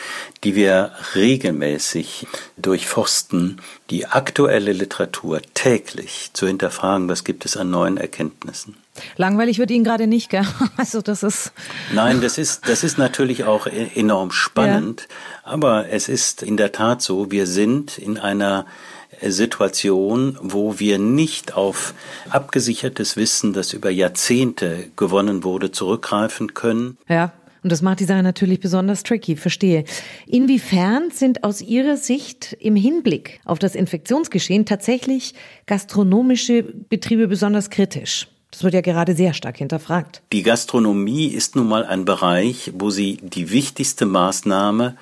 die 0.45 0.55
wir 0.55 0.93
regelmäßig 1.15 2.27
durchforsten, 2.57 3.59
die 3.93 4.07
aktuelle 4.07 4.73
Literatur 4.73 5.39
täglich 5.53 6.31
zu 6.33 6.47
hinterfragen, 6.47 7.07
was 7.09 7.23
gibt 7.23 7.45
es 7.45 7.55
an 7.55 7.69
neuen 7.69 7.97
Erkenntnissen. 7.97 8.75
Langweilig 9.17 9.59
wird 9.59 9.69
Ihnen 9.69 9.83
gerade 9.83 10.07
nicht, 10.07 10.31
gell? 10.31 10.47
Also 10.77 11.03
das 11.03 11.21
ist. 11.21 11.51
Nein, 11.93 12.19
das 12.19 12.39
ist, 12.39 12.67
das 12.67 12.83
ist 12.83 12.97
natürlich 12.97 13.43
auch 13.43 13.67
e-, 13.67 13.91
enorm 13.93 14.31
spannend. 14.31 15.01
Ja. 15.01 15.51
Aber 15.51 15.89
es 15.89 16.09
ist 16.09 16.41
in 16.41 16.57
der 16.57 16.71
Tat 16.71 17.03
so, 17.03 17.29
wir 17.29 17.45
sind 17.45 17.99
in 17.99 18.17
einer 18.17 18.65
Situation, 19.21 20.39
wo 20.41 20.79
wir 20.79 20.97
nicht 20.97 21.53
auf 21.55 21.93
abgesichertes 22.31 23.15
Wissen, 23.15 23.53
das 23.53 23.73
über 23.73 23.91
Jahrzehnte 23.91 24.89
gewonnen 24.95 25.43
wurde, 25.43 25.71
zurückgreifen 25.71 26.55
können. 26.55 26.97
Ja. 27.07 27.31
Und 27.63 27.71
das 27.71 27.81
macht 27.81 28.01
die 28.01 28.05
Sache 28.05 28.23
natürlich 28.23 28.59
besonders 28.59 29.03
tricky, 29.03 29.35
verstehe. 29.35 29.85
Inwiefern 30.27 31.09
sind 31.11 31.43
aus 31.43 31.61
Ihrer 31.61 31.97
Sicht 31.97 32.55
im 32.59 32.75
Hinblick 32.75 33.39
auf 33.45 33.57
das 33.57 33.73
Infektionsgeschehen 33.73 34.65
tatsächlich 34.65 35.33
gastronomische 35.65 36.63
Betriebe 36.63 37.27
besonders 37.27 37.69
kritisch? 37.69 38.27
Das 38.51 38.63
wird 38.63 38.75
ja 38.75 38.81
gerade 38.81 39.15
sehr 39.15 39.33
stark 39.33 39.57
hinterfragt. 39.57 40.21
Die 40.31 40.43
Gastronomie 40.43 41.27
ist 41.27 41.55
nun 41.55 41.67
mal 41.67 41.85
ein 41.85 42.05
Bereich, 42.05 42.71
wo 42.75 42.91
sie 42.91 43.17
die 43.23 43.49
wichtigste 43.49 44.05
Maßnahme, 44.05 44.95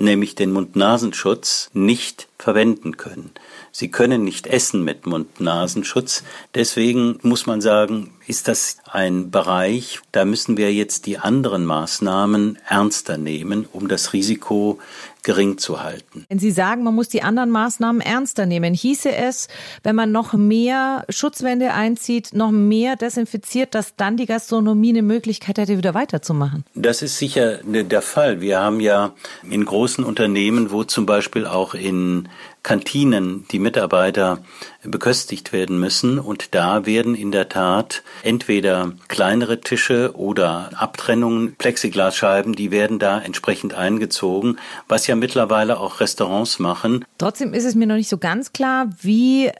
nämlich 0.00 0.34
den 0.34 0.50
Mund-Nasenschutz, 0.50 1.70
nicht 1.72 2.26
verwenden 2.36 2.96
können. 2.96 3.30
Sie 3.70 3.92
können 3.92 4.24
nicht 4.24 4.48
essen 4.48 4.82
mit 4.82 5.06
Mund-Nasenschutz. 5.06 6.24
Deswegen 6.56 7.20
muss 7.22 7.46
man 7.46 7.60
sagen, 7.60 8.10
ist 8.26 8.48
das 8.48 8.78
ein 8.90 9.30
Bereich, 9.30 10.00
da 10.12 10.24
müssen 10.24 10.56
wir 10.56 10.72
jetzt 10.72 11.06
die 11.06 11.18
anderen 11.18 11.64
Maßnahmen 11.64 12.58
ernster 12.68 13.18
nehmen, 13.18 13.66
um 13.72 13.88
das 13.88 14.12
Risiko 14.12 14.78
gering 15.22 15.58
zu 15.58 15.82
halten. 15.82 16.24
Wenn 16.28 16.38
Sie 16.38 16.50
sagen, 16.50 16.82
man 16.82 16.94
muss 16.94 17.08
die 17.08 17.22
anderen 17.22 17.50
Maßnahmen 17.50 18.00
ernster 18.00 18.46
nehmen, 18.46 18.74
hieße 18.74 19.14
es, 19.14 19.48
wenn 19.82 19.94
man 19.94 20.12
noch 20.12 20.32
mehr 20.32 21.04
Schutzwände 21.08 21.72
einzieht, 21.72 22.30
noch 22.32 22.50
mehr 22.50 22.96
desinfiziert, 22.96 23.74
dass 23.74 23.96
dann 23.96 24.16
die 24.16 24.26
Gastronomie 24.26 24.90
eine 24.90 25.02
Möglichkeit 25.02 25.58
hätte, 25.58 25.76
wieder 25.76 25.94
weiterzumachen? 25.94 26.64
Das 26.74 27.02
ist 27.02 27.18
sicher 27.18 27.58
der 27.64 28.02
Fall. 28.02 28.40
Wir 28.40 28.60
haben 28.60 28.80
ja 28.80 29.12
in 29.48 29.64
großen 29.64 30.04
Unternehmen, 30.04 30.70
wo 30.70 30.84
zum 30.84 31.06
Beispiel 31.06 31.46
auch 31.46 31.74
in 31.74 32.28
Kantinen 32.62 33.46
die 33.50 33.58
Mitarbeiter 33.58 34.38
beköstigt 34.82 35.52
werden 35.52 35.78
müssen. 35.78 36.18
Und 36.18 36.54
da 36.54 36.86
werden 36.86 37.14
in 37.14 37.32
der 37.32 37.48
Tat 37.48 38.02
entweder 38.22 38.92
kleinere 39.08 39.60
Tische 39.60 40.12
oder 40.16 40.70
Abtrennungen, 40.76 41.54
Plexiglasscheiben, 41.56 42.54
die 42.54 42.70
werden 42.70 42.98
da 42.98 43.20
entsprechend 43.20 43.74
eingezogen, 43.74 44.58
was 44.88 45.06
ja 45.06 45.16
mittlerweile 45.16 45.78
auch 45.78 46.00
Restaurants 46.00 46.58
machen. 46.58 47.04
Trotzdem 47.18 47.54
ist 47.54 47.64
es 47.64 47.74
mir 47.74 47.86
noch 47.86 47.96
nicht 47.96 48.08
so 48.08 48.18
ganz 48.18 48.52
klar, 48.52 48.88
wie 49.00 49.46
äh, 49.46 49.52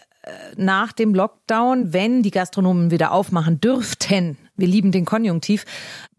nach 0.57 0.93
dem 0.93 1.15
Lockdown, 1.15 1.93
wenn 1.93 2.23
die 2.23 2.31
Gastronomen 2.31 2.91
wieder 2.91 3.13
aufmachen 3.13 3.61
dürften, 3.61 4.37
wir 4.61 4.69
lieben 4.69 4.93
den 4.93 5.07
Konjunktiv. 5.07 5.65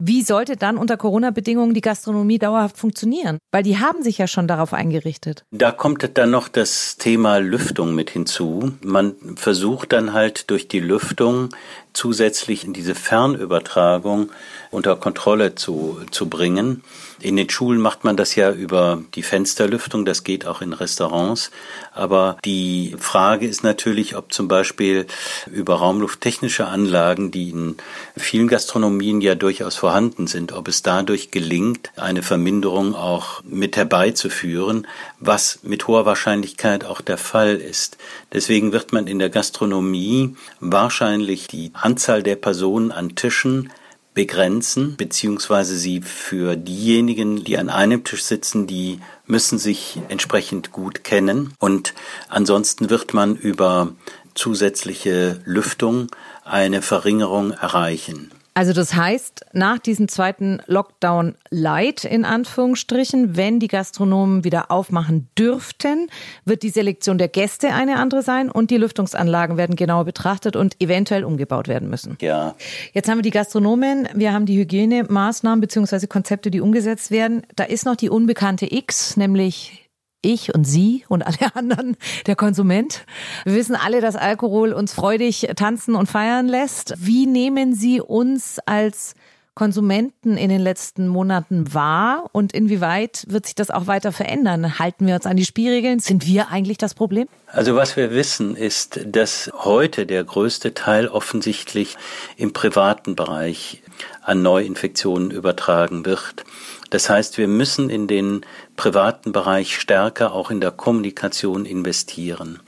Wie 0.04 0.24
sollte 0.24 0.58
dann 0.58 0.78
unter 0.78 0.98
Corona-Bedingungen 0.98 1.76
die 1.76 1.82
Gastronomie 1.82 2.40
dauerhaft 2.40 2.76
funktionieren? 2.76 3.38
Weil 3.52 3.62
die 3.62 3.78
haben 3.78 4.02
sich 4.02 4.18
ja 4.18 4.26
schon 4.26 4.48
darauf 4.48 4.74
eingerichtet. 4.74 5.46
Da 5.52 5.72
kommt 5.72 6.18
dann 6.18 6.32
noch 6.32 6.48
das 6.48 6.98
Thema 6.98 7.38
Lüftung 7.38 7.94
mit 7.94 8.10
hinzu. 8.10 8.72
Man 8.84 9.14
versucht 9.36 9.94
dann 9.94 10.14
halt 10.14 10.50
durch 10.50 10.68
die 10.68 10.80
Lüftung 10.80 11.50
zusätzlich 11.94 12.64
in 12.64 12.74
diese 12.74 12.96
Fernübertragung 12.96 14.32
unter 14.72 14.96
Kontrolle 14.96 15.54
zu, 15.54 16.00
zu 16.10 16.30
bringen. 16.30 16.84
In 17.20 17.36
den 17.36 17.50
Schulen 17.50 17.80
macht 17.80 18.04
man 18.04 18.18
das 18.18 18.34
ja 18.36 18.52
über 18.52 19.04
die 19.14 19.22
Fensterlüftung, 19.22 20.06
das 20.06 20.24
geht 20.24 20.48
auch 20.48 20.62
in 20.62 20.74
Restaurants. 20.74 21.52
Aber 21.94 22.38
die 22.44 22.96
Frage 22.98 23.46
ist 23.46 23.64
natürlich, 23.64 24.16
ob 24.16 24.34
zum 24.34 24.48
Beispiel 24.48 25.06
über 25.52 25.76
raumlufttechnische 25.76 26.66
Anlagen, 26.66 27.30
die 27.30 27.50
in 27.50 27.76
vielen 28.18 28.48
Gastronomien 28.48 29.22
ja 29.22 29.36
durchaus 29.36 29.76
vorhanden 29.76 29.91
sind, 30.28 30.54
ob 30.54 30.68
es 30.68 30.84
dadurch 30.84 31.32
gelingt, 31.32 31.92
eine 31.96 32.24
Verminderung 32.24 32.96
auch 32.96 33.44
mit 33.44 33.78
herbeizuführen, 33.78 34.88
was 35.20 35.60
mit 35.64 35.88
hoher 35.88 36.06
Wahrscheinlichkeit 36.06 36.86
auch 36.86 37.02
der 37.02 37.18
Fall 37.18 37.56
ist. 37.56 37.98
Deswegen 38.34 38.72
wird 38.72 38.94
man 38.94 39.08
in 39.08 39.20
der 39.20 39.30
Gastronomie 39.30 40.36
wahrscheinlich 40.60 41.48
die 41.48 41.72
Anzahl 41.74 42.24
der 42.24 42.36
Personen 42.36 42.92
an 42.92 43.16
Tischen 43.16 43.72
begrenzen, 44.14 44.98
beziehungsweise 44.98 45.78
sie 45.78 46.02
für 46.02 46.56
diejenigen, 46.56 47.44
die 47.44 47.58
an 47.58 47.70
einem 47.70 48.04
Tisch 48.04 48.24
sitzen, 48.24 48.68
die 48.68 49.00
müssen 49.26 49.58
sich 49.58 50.00
entsprechend 50.10 50.72
gut 50.72 51.04
kennen. 51.04 51.54
Und 51.60 51.94
ansonsten 52.28 52.90
wird 52.90 53.14
man 53.14 53.36
über 53.36 53.94
zusätzliche 54.34 55.42
Lüftung 55.46 56.08
eine 56.44 56.82
Verringerung 56.82 57.52
erreichen. 57.52 58.32
Also 58.54 58.74
das 58.74 58.94
heißt, 58.96 59.46
nach 59.54 59.80
diesem 59.80 60.10
zweiten 60.10 60.62
Lockdown 60.68 61.36
light 61.52 62.04
in 62.04 62.26
Anführungsstrichen, 62.26 63.38
wenn 63.38 63.60
die 63.62 63.70
Gastronomen 63.70 64.44
wieder 64.44 64.72
aufmachen 64.72 65.30
dürften, 65.38 66.08
wird 66.44 66.64
die 66.64 66.70
Selektion 66.70 67.18
der 67.18 67.30
Gäste 67.30 67.70
eine 67.70 67.96
andere 67.96 68.24
sein 68.24 68.52
und 68.52 68.70
die 68.70 68.76
Lüftungsanlagen 68.78 69.56
werden 69.56 69.78
genauer 69.78 70.04
betrachtet 70.04 70.58
und 70.58 70.76
eventuell 70.82 71.24
umgebaut 71.24 71.70
werden 71.70 71.90
müssen. 71.90 72.18
Ja. 72.20 72.56
Jetzt 72.92 73.10
haben 73.10 73.20
wir 73.20 73.24
die 73.24 73.32
Gastronomen, 73.32 74.10
wir 74.16 74.34
haben 74.34 74.46
die 74.46 74.58
Hygienemaßnahmen 74.58 75.62
bzw. 75.62 76.08
Konzepte, 76.08 76.52
die 76.52 76.60
umgesetzt 76.60 77.10
werden. 77.10 77.44
Da 77.56 77.64
ist 77.64 77.86
noch 77.86 77.96
die 77.96 78.10
unbekannte 78.10 78.68
X, 78.70 79.16
nämlich 79.16 79.81
ich 80.22 80.54
und 80.54 80.66
Sie 80.66 81.06
und 81.08 81.22
alle 81.24 81.38
anderen, 81.56 81.98
der 82.28 82.36
Konsument. 82.36 83.06
Wir 83.46 83.56
wissen 83.56 83.76
alle, 83.76 84.02
dass 84.02 84.16
Alkohol 84.16 84.74
uns 84.74 84.94
freudig 84.94 85.50
tanzen 85.56 85.96
und 85.96 86.08
feiern 86.08 86.48
lässt. 86.48 86.94
Wie 86.98 87.26
nehmen 87.26 87.74
Sie 87.76 88.02
uns 88.02 88.60
als 88.66 89.16
Konsumenten 89.54 90.38
in 90.38 90.50
den 90.50 90.62
letzten 90.62 91.10
Monaten 91.10 91.74
wahr 91.74 92.30
und 92.32 92.54
inwieweit 92.54 93.26
wird 93.28 93.46
sich 93.46 93.56
das 93.56 93.70
auch 93.70 93.86
weiter 93.86 94.14
verändern? 94.14 94.80
Halten 94.80 95.06
wir 95.08 95.16
uns 95.16 95.26
an 95.26 95.36
die 95.36 95.46
Spielregeln? 95.46 96.00
Sind 96.00 96.26
wir 96.26 96.50
eigentlich 96.50 96.78
das 96.78 96.94
Problem? 96.94 97.28
Also 97.48 97.76
was 97.76 97.98
wir 97.98 98.12
wissen 98.12 98.56
ist, 98.56 99.02
dass 99.06 99.52
heute 99.54 100.06
der 100.06 100.24
größte 100.24 100.74
Teil 100.74 101.08
offensichtlich 101.10 101.98
im 102.38 102.54
privaten 102.54 103.16
Bereich 103.16 103.84
an 104.22 104.42
Neuinfektionen 104.42 105.32
übertragen 105.32 106.06
wird. 106.06 106.46
Das 106.90 107.10
heißt, 107.10 107.38
wir 107.38 107.48
müssen 107.48 107.90
in 107.90 108.08
den 108.08 108.42
privaten 108.82 109.32
Bereich 109.32 109.80
stärker 109.80 110.34
auch 110.34 110.50
in 110.50 110.60
der 110.60 110.72
Kommunikation 110.72 111.68
investieren. 111.68 112.60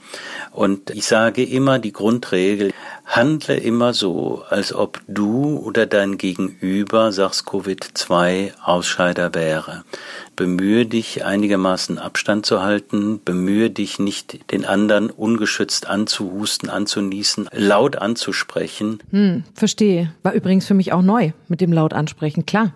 Und 0.52 0.90
ich 0.90 1.06
sage 1.06 1.42
immer 1.42 1.80
die 1.80 1.92
Grundregel, 1.92 2.72
handle 3.04 3.56
immer 3.56 3.92
so, 3.94 4.44
als 4.48 4.72
ob 4.72 5.00
du 5.08 5.56
oder 5.58 5.86
dein 5.86 6.16
Gegenüber 6.16 7.08
SARS-CoV-2 7.08 8.52
Ausscheider 8.62 9.34
wäre. 9.34 9.82
Bemühe 10.36 10.86
dich 10.86 11.24
einigermaßen 11.24 11.98
Abstand 11.98 12.46
zu 12.46 12.62
halten, 12.62 13.20
bemühe 13.24 13.70
dich 13.70 13.98
nicht 13.98 14.52
den 14.52 14.64
anderen 14.64 15.10
ungeschützt 15.10 15.88
anzuhusten, 15.88 16.70
anzunießen, 16.70 17.48
laut 17.50 17.96
anzusprechen. 17.96 19.00
Hm, 19.10 19.42
verstehe. 19.52 20.14
War 20.22 20.34
übrigens 20.34 20.64
für 20.64 20.74
mich 20.74 20.92
auch 20.92 21.02
neu 21.02 21.32
mit 21.48 21.60
dem 21.60 21.72
laut 21.72 21.92
ansprechen, 21.92 22.46
klar. 22.46 22.72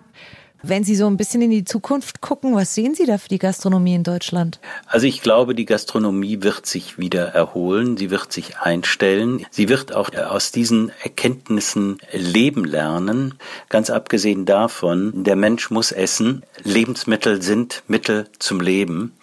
Wenn 0.61 0.83
Sie 0.83 0.95
so 0.95 1.07
ein 1.07 1.15
bisschen 1.15 1.41
in 1.41 1.51
die 1.51 1.63
Zukunft 1.63 2.19
gucken, 2.19 2.53
was 2.53 2.75
sehen 2.75 2.93
Sie 2.93 3.05
da 3.05 3.17
für 3.17 3.29
die 3.29 3.39
Gastronomie 3.39 3.95
in 3.95 4.03
Deutschland? 4.03 4.59
Also 4.87 5.07
ich 5.07 5.21
glaube, 5.21 5.55
die 5.55 5.65
Gastronomie 5.65 6.41
wird 6.41 6.65
sich 6.65 6.97
wieder 6.97 7.27
erholen, 7.27 7.95
sie 7.95 8.11
wird 8.11 8.33
sich 8.33 8.57
einstellen, 8.57 9.45
sie 9.51 9.69
wird 9.69 9.95
auch 9.95 10.13
aus 10.13 10.51
diesen 10.51 10.91
Erkenntnissen 11.01 11.99
leben 12.11 12.65
lernen. 12.65 13.35
Ganz 13.69 13.89
abgesehen 13.89 14.45
davon, 14.45 15.23
der 15.23 15.37
Mensch 15.37 15.71
muss 15.71 15.93
essen, 15.93 16.43
Lebensmittel 16.63 17.41
sind 17.41 17.83
Mittel 17.87 18.27
zum 18.39 18.59
Leben. 18.59 19.13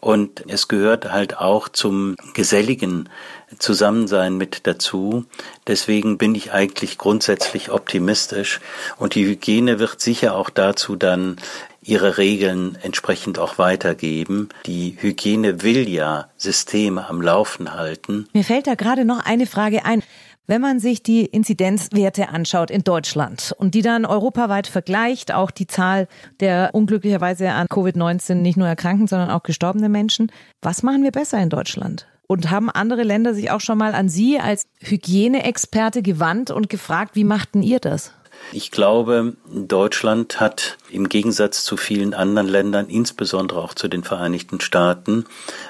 Und 0.00 0.44
es 0.48 0.68
gehört 0.68 1.10
halt 1.12 1.38
auch 1.38 1.68
zum 1.68 2.16
geselligen 2.34 3.08
Zusammensein 3.58 4.36
mit 4.36 4.66
dazu. 4.66 5.24
Deswegen 5.66 6.18
bin 6.18 6.34
ich 6.34 6.52
eigentlich 6.52 6.98
grundsätzlich 6.98 7.70
optimistisch. 7.70 8.60
Und 8.96 9.14
die 9.14 9.26
Hygiene 9.26 9.78
wird 9.78 10.00
sicher 10.00 10.34
auch 10.34 10.50
dazu 10.50 10.96
dann 10.96 11.36
ihre 11.82 12.18
Regeln 12.18 12.76
entsprechend 12.82 13.38
auch 13.38 13.58
weitergeben. 13.58 14.48
Die 14.66 14.96
Hygiene 15.00 15.62
will 15.62 15.88
ja 15.88 16.28
Systeme 16.36 17.08
am 17.08 17.22
Laufen 17.22 17.74
halten. 17.74 18.28
Mir 18.32 18.44
fällt 18.44 18.66
da 18.66 18.74
gerade 18.74 19.04
noch 19.04 19.24
eine 19.24 19.46
Frage 19.46 19.84
ein. 19.84 20.02
Wenn 20.48 20.60
man 20.60 20.78
sich 20.78 21.02
die 21.02 21.24
Inzidenzwerte 21.24 22.28
anschaut 22.28 22.70
in 22.70 22.84
Deutschland 22.84 23.52
und 23.58 23.74
die 23.74 23.82
dann 23.82 24.04
europaweit 24.04 24.68
vergleicht, 24.68 25.32
auch 25.32 25.50
die 25.50 25.66
Zahl 25.66 26.06
der 26.38 26.70
unglücklicherweise 26.72 27.50
an 27.50 27.66
Covid-19 27.66 28.34
nicht 28.34 28.56
nur 28.56 28.68
erkrankten, 28.68 29.08
sondern 29.08 29.30
auch 29.30 29.42
gestorbene 29.42 29.88
Menschen, 29.88 30.30
was 30.62 30.84
machen 30.84 31.02
wir 31.02 31.10
besser 31.10 31.38
in 31.38 31.50
Deutschland? 31.50 32.06
Und 32.28 32.50
haben 32.50 32.70
andere 32.70 33.02
Länder 33.02 33.34
sich 33.34 33.50
auch 33.50 33.60
schon 33.60 33.78
mal 33.78 33.94
an 33.94 34.08
Sie 34.08 34.38
als 34.38 34.66
Hygieneexperte 34.80 36.02
gewandt 36.02 36.52
und 36.52 36.68
gefragt, 36.68 37.16
wie 37.16 37.24
machten 37.24 37.62
ihr 37.62 37.80
das? 37.80 38.12
Ich 38.52 38.70
glaube, 38.70 39.34
Deutschland 39.52 40.40
hat 40.40 40.78
im 40.90 41.08
Gegensatz 41.08 41.64
zu 41.64 41.76
vielen 41.76 42.14
anderen 42.14 42.48
Ländern, 42.48 42.88
insbesondere 42.88 43.60
auch 43.60 43.74
zu 43.74 43.88
den 43.88 44.04
Vereinigten 44.04 44.60
Staaten, 44.60 45.26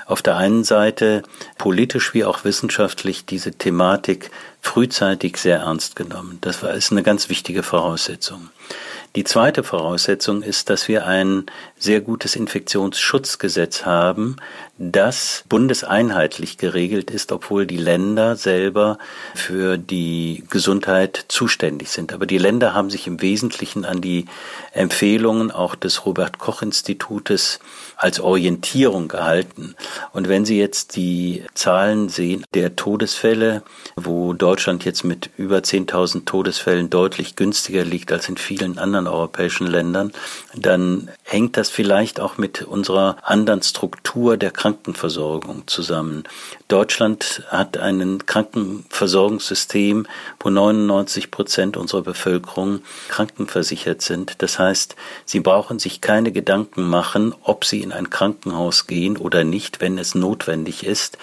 auf 0.07 0.23
der 0.23 0.37
einen 0.37 0.63
Seite 0.63 1.23
politisch 1.59 2.15
wie 2.15 2.25
auch 2.25 2.45
wissenschaftlich 2.45 3.25
diese 3.25 3.53
Thematik 3.53 4.31
frühzeitig 4.61 5.39
sehr 5.39 5.59
ernst 5.61 5.97
genommen. 5.97 6.39
Das 6.43 6.63
war, 6.63 6.75
ist 6.75 6.93
eine 6.93 7.03
ganz 7.03 7.29
wichtige 7.29 7.63
Voraussetzung. 7.63 8.51
Die 9.17 9.25
zweite 9.25 9.65
Voraussetzung 9.65 10.43
ist, 10.43 10.69
dass 10.69 10.89
wir 10.89 11.07
ein 11.07 11.47
sehr 11.79 12.03
gutes 12.03 12.37
Infektionsschutzgesetz 12.37 13.87
haben, 13.87 14.37
das 14.77 15.45
bundeseinheitlich 15.49 16.59
geregelt 16.59 17.11
ist, 17.11 17.33
obwohl 17.33 17.67
die 17.67 17.79
Länder 17.79 18.37
selber 18.37 18.99
für 19.35 19.79
die 19.79 20.45
Gesundheit 20.51 21.25
zuständig 21.29 21.91
sind. 21.91 22.13
Aber 22.13 22.27
die 22.27 22.37
Länder 22.37 22.75
haben 22.75 22.91
sich 22.91 23.07
im 23.07 23.23
Wesentlichen 23.23 23.87
an 23.87 24.03
die 24.03 24.27
Empfehlungen 24.73 25.51
auch 25.51 25.77
des 25.77 26.05
Robert 26.05 26.39
Koch 26.39 26.61
Institutes 26.61 27.59
als 27.97 28.21
Orientierung 28.21 29.09
gehalten. 29.09 29.77
Und 30.13 30.29
wenn 30.29 30.45
Sie 30.45 30.59
jetzt 30.59 30.97
die 30.97 31.43
Zahlen 31.55 32.11
sehen 32.11 32.45
der 32.53 32.77
Todesfälle, 32.77 33.63
wo 33.97 34.35
Deutschland 34.35 34.85
jetzt 34.85 35.05
mit 35.05 35.31
über 35.39 35.59
10.000 35.59 36.27
Todesfällen 36.27 36.91
deutlich 36.91 37.35
günstiger 37.35 37.83
liegt 37.83 38.13
als 38.13 38.29
in 38.29 38.37
vielen 38.37 38.77
anderen 38.77 39.06
europäischen 39.07 39.67
Ländern, 39.67 40.13
dann 40.55 41.11
hängt 41.23 41.57
das 41.57 41.69
vielleicht 41.69 42.21
auch 42.21 42.39
mit 42.39 42.63
unserer 42.63 43.17
anderen 43.23 43.63
Struktur 43.63 44.37
der 44.37 44.51
Krankenversorgung 44.51 45.67
zusammen. 45.67 46.25
Deutschland 46.69 47.43
hat 47.49 47.79
ein 47.79 48.27
Krankenversorgungssystem, 48.27 50.07
wo 50.41 50.51
99 50.51 51.31
Prozent 51.31 51.77
unserer 51.77 52.03
Bevölkerung 52.03 52.81
krankenversichert 53.09 54.03
sind. 54.03 54.43
Das 54.43 54.59
heißt, 54.59 54.97
sie 55.25 55.41
brauchen 55.41 55.79
sich 55.79 56.01
keine 56.01 56.33
Gedanken 56.33 56.89
machen, 56.89 57.35
ob 57.43 57.65
sie 57.65 57.83
in 57.83 57.93
ein 57.93 58.11
Krankenhaus 58.11 58.87
gehen 58.87 59.17
oder 59.17 59.45
nicht, 59.45 59.81
wenn 59.81 59.99
es 59.99 60.15
notwendig 60.15 60.85
ist. 60.85 61.19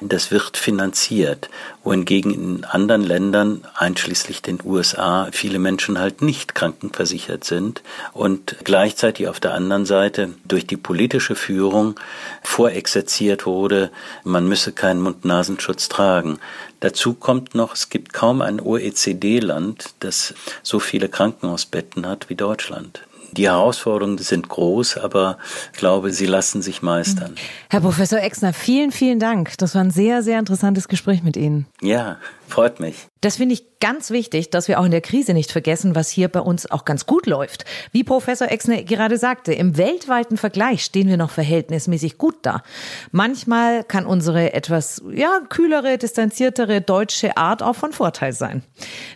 Das 0.00 0.30
wird 0.30 0.56
finanziert, 0.56 1.48
wohingegen 1.84 2.34
in 2.34 2.64
anderen 2.64 3.02
Ländern, 3.02 3.64
einschließlich 3.76 4.42
den 4.42 4.58
USA, 4.64 5.28
viele 5.32 5.58
Menschen 5.58 5.98
halt 5.98 6.22
nicht 6.22 6.54
krankenversichert 6.54 7.27
sind 7.42 7.82
und 8.12 8.56
gleichzeitig 8.64 9.28
auf 9.28 9.40
der 9.40 9.54
anderen 9.54 9.86
Seite 9.86 10.34
durch 10.44 10.66
die 10.66 10.76
politische 10.76 11.34
Führung 11.34 11.98
vorexerziert 12.42 13.46
wurde, 13.46 13.90
man 14.24 14.48
müsse 14.48 14.72
keinen 14.72 15.00
Mund-Nasenschutz 15.00 15.88
tragen. 15.88 16.38
Dazu 16.80 17.14
kommt 17.14 17.54
noch, 17.54 17.74
es 17.74 17.90
gibt 17.90 18.12
kaum 18.12 18.40
ein 18.40 18.60
OECD-Land, 18.60 19.94
das 20.00 20.34
so 20.62 20.78
viele 20.78 21.08
Krankenhausbetten 21.08 22.06
hat 22.06 22.30
wie 22.30 22.34
Deutschland. 22.34 23.02
Die 23.32 23.48
Herausforderungen 23.48 24.18
sind 24.18 24.48
groß, 24.48 24.96
aber 24.96 25.38
ich 25.72 25.78
glaube, 25.78 26.12
sie 26.12 26.26
lassen 26.26 26.62
sich 26.62 26.82
meistern. 26.82 27.34
Herr 27.68 27.80
Professor 27.80 28.18
Exner, 28.20 28.52
vielen, 28.52 28.90
vielen 28.90 29.18
Dank. 29.18 29.52
Das 29.58 29.74
war 29.74 29.82
ein 29.82 29.90
sehr, 29.90 30.22
sehr 30.22 30.38
interessantes 30.38 30.88
Gespräch 30.88 31.22
mit 31.22 31.36
Ihnen. 31.36 31.66
Ja, 31.82 32.16
freut 32.48 32.80
mich. 32.80 33.07
Das 33.20 33.36
finde 33.36 33.54
ich 33.54 33.78
ganz 33.80 34.10
wichtig, 34.10 34.50
dass 34.50 34.68
wir 34.68 34.78
auch 34.78 34.84
in 34.84 34.90
der 34.90 35.00
Krise 35.00 35.34
nicht 35.34 35.50
vergessen, 35.50 35.94
was 35.94 36.08
hier 36.08 36.28
bei 36.28 36.40
uns 36.40 36.70
auch 36.70 36.84
ganz 36.84 37.06
gut 37.06 37.26
läuft. 37.26 37.64
Wie 37.90 38.04
Professor 38.04 38.48
Exner 38.48 38.82
gerade 38.82 39.18
sagte, 39.18 39.52
im 39.52 39.76
weltweiten 39.76 40.36
Vergleich 40.36 40.84
stehen 40.84 41.08
wir 41.08 41.16
noch 41.16 41.30
verhältnismäßig 41.30 42.18
gut 42.18 42.36
da. 42.42 42.62
Manchmal 43.10 43.82
kann 43.84 44.06
unsere 44.06 44.52
etwas, 44.52 45.02
ja, 45.12 45.40
kühlere, 45.48 45.98
distanziertere 45.98 46.80
deutsche 46.80 47.36
Art 47.36 47.62
auch 47.62 47.74
von 47.74 47.92
Vorteil 47.92 48.32
sein. 48.32 48.62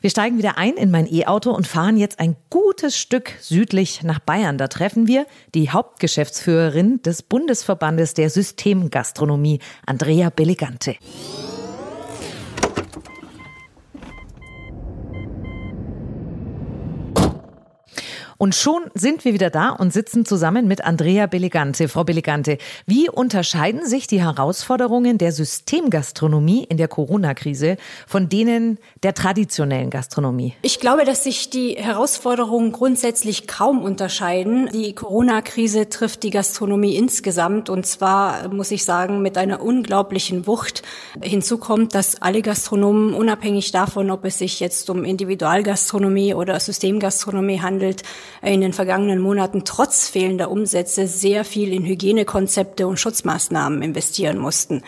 Wir 0.00 0.10
steigen 0.10 0.38
wieder 0.38 0.58
ein 0.58 0.74
in 0.74 0.90
mein 0.90 1.12
E-Auto 1.12 1.52
und 1.52 1.66
fahren 1.66 1.96
jetzt 1.96 2.18
ein 2.18 2.36
gutes 2.50 2.96
Stück 2.98 3.32
südlich 3.40 4.02
nach 4.02 4.18
Bayern. 4.18 4.58
Da 4.58 4.68
treffen 4.68 5.06
wir 5.06 5.26
die 5.54 5.70
Hauptgeschäftsführerin 5.70 7.02
des 7.02 7.22
Bundesverbandes 7.22 8.14
der 8.14 8.30
Systemgastronomie, 8.30 9.60
Andrea 9.86 10.30
Belligante. 10.30 10.96
Und 18.42 18.56
schon 18.56 18.90
sind 18.94 19.24
wir 19.24 19.34
wieder 19.34 19.50
da 19.50 19.68
und 19.68 19.92
sitzen 19.92 20.24
zusammen 20.24 20.66
mit 20.66 20.82
Andrea 20.82 21.28
Belligante. 21.28 21.86
Frau 21.86 22.02
Belligante, 22.02 22.58
wie 22.86 23.08
unterscheiden 23.08 23.86
sich 23.86 24.08
die 24.08 24.20
Herausforderungen 24.20 25.16
der 25.16 25.30
Systemgastronomie 25.30 26.64
in 26.64 26.76
der 26.76 26.88
Corona-Krise 26.88 27.76
von 28.04 28.28
denen 28.28 28.80
der 29.04 29.14
traditionellen 29.14 29.90
Gastronomie? 29.90 30.54
Ich 30.62 30.80
glaube, 30.80 31.04
dass 31.04 31.22
sich 31.22 31.50
die 31.50 31.76
Herausforderungen 31.76 32.72
grundsätzlich 32.72 33.46
kaum 33.46 33.80
unterscheiden. 33.80 34.68
Die 34.72 34.92
Corona-Krise 34.92 35.88
trifft 35.88 36.24
die 36.24 36.30
Gastronomie 36.30 36.96
insgesamt 36.96 37.70
und 37.70 37.86
zwar, 37.86 38.48
muss 38.48 38.72
ich 38.72 38.84
sagen, 38.84 39.22
mit 39.22 39.38
einer 39.38 39.62
unglaublichen 39.62 40.48
Wucht. 40.48 40.82
Hinzu 41.22 41.58
kommt, 41.58 41.94
dass 41.94 42.20
alle 42.20 42.42
Gastronomen, 42.42 43.14
unabhängig 43.14 43.70
davon, 43.70 44.10
ob 44.10 44.24
es 44.24 44.38
sich 44.38 44.58
jetzt 44.58 44.90
um 44.90 45.04
Individualgastronomie 45.04 46.34
oder 46.34 46.58
Systemgastronomie 46.58 47.60
handelt, 47.60 48.02
in 48.40 48.60
den 48.60 48.72
vergangenen 48.72 49.20
Monaten 49.20 49.64
trotz 49.64 50.08
fehlender 50.08 50.50
Umsätze 50.50 51.06
sehr 51.06 51.44
viel 51.44 51.72
in 51.72 51.84
Hygienekonzepte 51.84 52.86
und 52.86 52.98
Schutzmaßnahmen 52.98 53.82
investieren 53.82 54.38
mussten. 54.38 54.82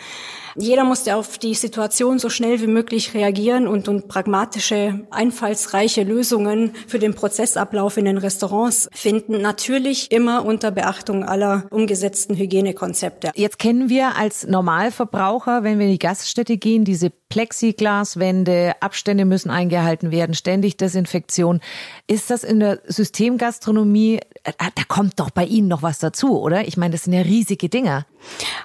Jeder 0.57 0.85
musste 0.85 1.17
auf 1.17 1.37
die 1.37 1.53
Situation 1.53 2.17
so 2.17 2.29
schnell 2.29 2.61
wie 2.61 2.67
möglich 2.67 3.13
reagieren 3.13 3.67
und, 3.67 3.89
und 3.89 4.07
pragmatische, 4.07 5.05
einfallsreiche 5.11 6.03
Lösungen 6.03 6.71
für 6.87 6.97
den 6.97 7.13
Prozessablauf 7.13 7.97
in 7.97 8.05
den 8.05 8.17
Restaurants 8.17 8.87
finden. 8.93 9.41
Natürlich 9.41 10.11
immer 10.11 10.45
unter 10.45 10.71
Beachtung 10.71 11.25
aller 11.25 11.65
umgesetzten 11.71 12.37
Hygienekonzepte. 12.37 13.31
Jetzt 13.35 13.59
kennen 13.59 13.89
wir 13.89 14.15
als 14.15 14.47
Normalverbraucher, 14.47 15.63
wenn 15.63 15.77
wir 15.77 15.87
in 15.87 15.91
die 15.91 15.99
Gaststätte 15.99 16.55
gehen, 16.55 16.85
diese 16.85 17.11
Plexiglaswände, 17.29 18.75
Abstände 18.79 19.25
müssen 19.25 19.49
eingehalten 19.49 20.11
werden, 20.11 20.35
ständig 20.35 20.77
Desinfektion. 20.77 21.59
Ist 22.07 22.29
das 22.29 22.45
in 22.45 22.61
der 22.61 22.79
Systemgastronomie, 22.87 24.19
äh, 24.43 24.53
da 24.57 24.83
kommt 24.87 25.19
doch 25.19 25.31
bei 25.31 25.43
Ihnen 25.43 25.67
noch 25.67 25.83
was 25.83 25.99
dazu, 25.99 26.39
oder? 26.39 26.65
Ich 26.65 26.77
meine, 26.77 26.93
das 26.93 27.03
sind 27.03 27.13
ja 27.13 27.21
riesige 27.21 27.67
Dinger. 27.67 28.05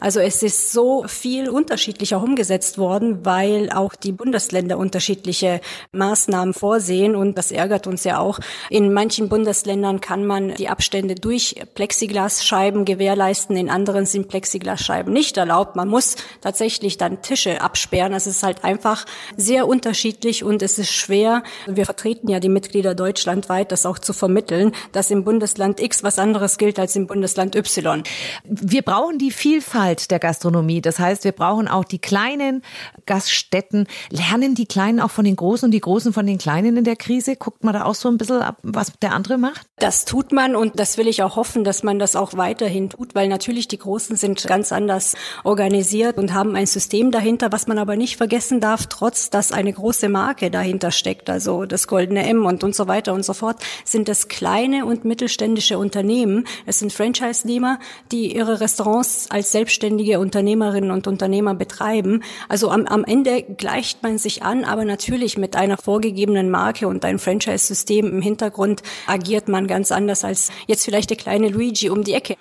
Also 0.00 0.20
es 0.20 0.42
ist 0.42 0.72
so 0.72 1.04
viel 1.06 1.48
unterschiedlicher 1.48 2.22
umgesetzt 2.22 2.78
worden, 2.78 3.24
weil 3.24 3.70
auch 3.70 3.94
die 3.94 4.12
Bundesländer 4.12 4.78
unterschiedliche 4.78 5.60
Maßnahmen 5.92 6.54
vorsehen 6.54 7.14
und 7.14 7.36
das 7.36 7.52
ärgert 7.52 7.86
uns 7.86 8.04
ja 8.04 8.18
auch. 8.18 8.40
In 8.68 8.92
manchen 8.92 9.28
Bundesländern 9.28 10.00
kann 10.00 10.26
man 10.26 10.54
die 10.54 10.68
Abstände 10.68 11.14
durch 11.14 11.56
Plexiglasscheiben 11.74 12.84
gewährleisten, 12.84 13.56
in 13.56 13.70
anderen 13.70 14.06
sind 14.06 14.28
Plexiglasscheiben 14.28 15.12
nicht 15.12 15.36
erlaubt. 15.36 15.76
Man 15.76 15.88
muss 15.88 16.16
tatsächlich 16.40 16.98
dann 16.98 17.22
Tische 17.22 17.60
absperren. 17.60 18.12
Es 18.12 18.26
ist 18.26 18.42
halt 18.42 18.64
einfach 18.64 19.04
sehr 19.36 19.66
unterschiedlich 19.68 20.44
und 20.44 20.62
es 20.62 20.78
ist 20.78 20.92
schwer. 20.92 21.42
Wir 21.66 21.84
vertreten 21.84 22.28
ja 22.28 22.40
die 22.40 22.48
Mitglieder 22.48 22.94
deutschlandweit, 22.94 23.72
das 23.72 23.86
auch 23.86 23.98
zu 23.98 24.12
vermitteln, 24.12 24.72
dass 24.92 25.10
im 25.10 25.24
Bundesland 25.24 25.80
X 25.80 26.02
was 26.02 26.18
anderes 26.18 26.58
gilt 26.58 26.78
als 26.78 26.96
im 26.96 27.06
Bundesland 27.06 27.54
Y. 27.56 28.02
Wir 28.44 28.82
brauchen 28.82 29.18
die 29.18 29.30
Vielfalt 29.50 30.12
der 30.12 30.20
Gastronomie. 30.20 30.80
Das 30.80 31.00
heißt, 31.00 31.24
wir 31.24 31.32
brauchen 31.32 31.66
auch 31.66 31.82
die 31.82 31.98
kleinen 31.98 32.62
Gaststätten. 33.04 33.88
Lernen 34.08 34.54
die 34.54 34.66
Kleinen 34.66 35.00
auch 35.00 35.10
von 35.10 35.24
den 35.24 35.34
Großen 35.34 35.66
und 35.66 35.72
die 35.72 35.80
Großen 35.80 36.12
von 36.12 36.24
den 36.24 36.38
Kleinen 36.38 36.76
in 36.76 36.84
der 36.84 36.94
Krise? 36.94 37.34
Guckt 37.34 37.64
man 37.64 37.74
da 37.74 37.84
auch 37.84 37.96
so 37.96 38.08
ein 38.08 38.16
bisschen 38.16 38.42
ab, 38.42 38.58
was 38.62 38.92
der 39.02 39.12
andere 39.12 39.38
macht? 39.38 39.66
Das 39.80 40.04
tut 40.04 40.30
man 40.30 40.54
und 40.54 40.78
das 40.78 40.98
will 40.98 41.08
ich 41.08 41.24
auch 41.24 41.34
hoffen, 41.34 41.64
dass 41.64 41.82
man 41.82 41.98
das 41.98 42.14
auch 42.14 42.36
weiterhin 42.36 42.90
tut, 42.90 43.16
weil 43.16 43.26
natürlich 43.26 43.66
die 43.66 43.78
Großen 43.78 44.14
sind 44.14 44.46
ganz 44.46 44.70
anders 44.70 45.16
organisiert 45.42 46.16
und 46.16 46.32
haben 46.32 46.54
ein 46.54 46.66
System 46.66 47.10
dahinter, 47.10 47.50
was 47.50 47.66
man 47.66 47.78
aber 47.78 47.96
nicht 47.96 48.18
vergessen 48.18 48.60
darf, 48.60 48.86
trotz 48.86 49.30
dass 49.30 49.50
eine 49.50 49.72
große 49.72 50.08
Marke 50.08 50.52
dahinter 50.52 50.92
steckt, 50.92 51.28
also 51.28 51.64
das 51.64 51.88
Goldene 51.88 52.24
M 52.24 52.46
und 52.46 52.62
und 52.62 52.76
so 52.76 52.86
weiter 52.86 53.14
und 53.14 53.24
so 53.24 53.32
fort, 53.32 53.56
sind 53.84 54.08
es 54.08 54.28
kleine 54.28 54.86
und 54.86 55.04
mittelständische 55.04 55.76
Unternehmen. 55.76 56.46
Es 56.66 56.78
sind 56.78 56.92
Franchise-Nehmer, 56.92 57.80
die 58.12 58.36
ihre 58.36 58.60
Restaurants 58.60 59.28
als 59.40 59.53
selbstständige 59.53 60.20
Unternehmerinnen 60.20 60.90
und 60.90 61.07
Unternehmer 61.07 61.55
betreiben. 61.55 62.22
Also 62.50 62.70
am, 62.70 62.85
am 62.85 63.05
Ende 63.05 63.42
gleicht 63.42 64.03
man 64.03 64.18
sich 64.18 64.42
an, 64.42 64.64
aber 64.64 64.85
natürlich 64.85 65.38
mit 65.38 65.57
einer 65.57 65.79
vorgegebenen 65.79 66.50
Marke 66.50 66.87
und 66.87 67.07
einem 67.07 67.18
Franchise-System 67.18 68.07
im 68.07 68.20
Hintergrund 68.20 68.83
agiert 69.07 69.48
man 69.48 69.66
ganz 69.66 69.92
anders 69.92 70.24
als 70.24 70.50
jetzt 70.66 70.85
vielleicht 70.85 71.09
der 71.09 71.16
kleine 71.16 71.48
Luigi 71.48 71.88
um 71.88 72.05
die 72.05 72.12
Ecke. 72.12 72.37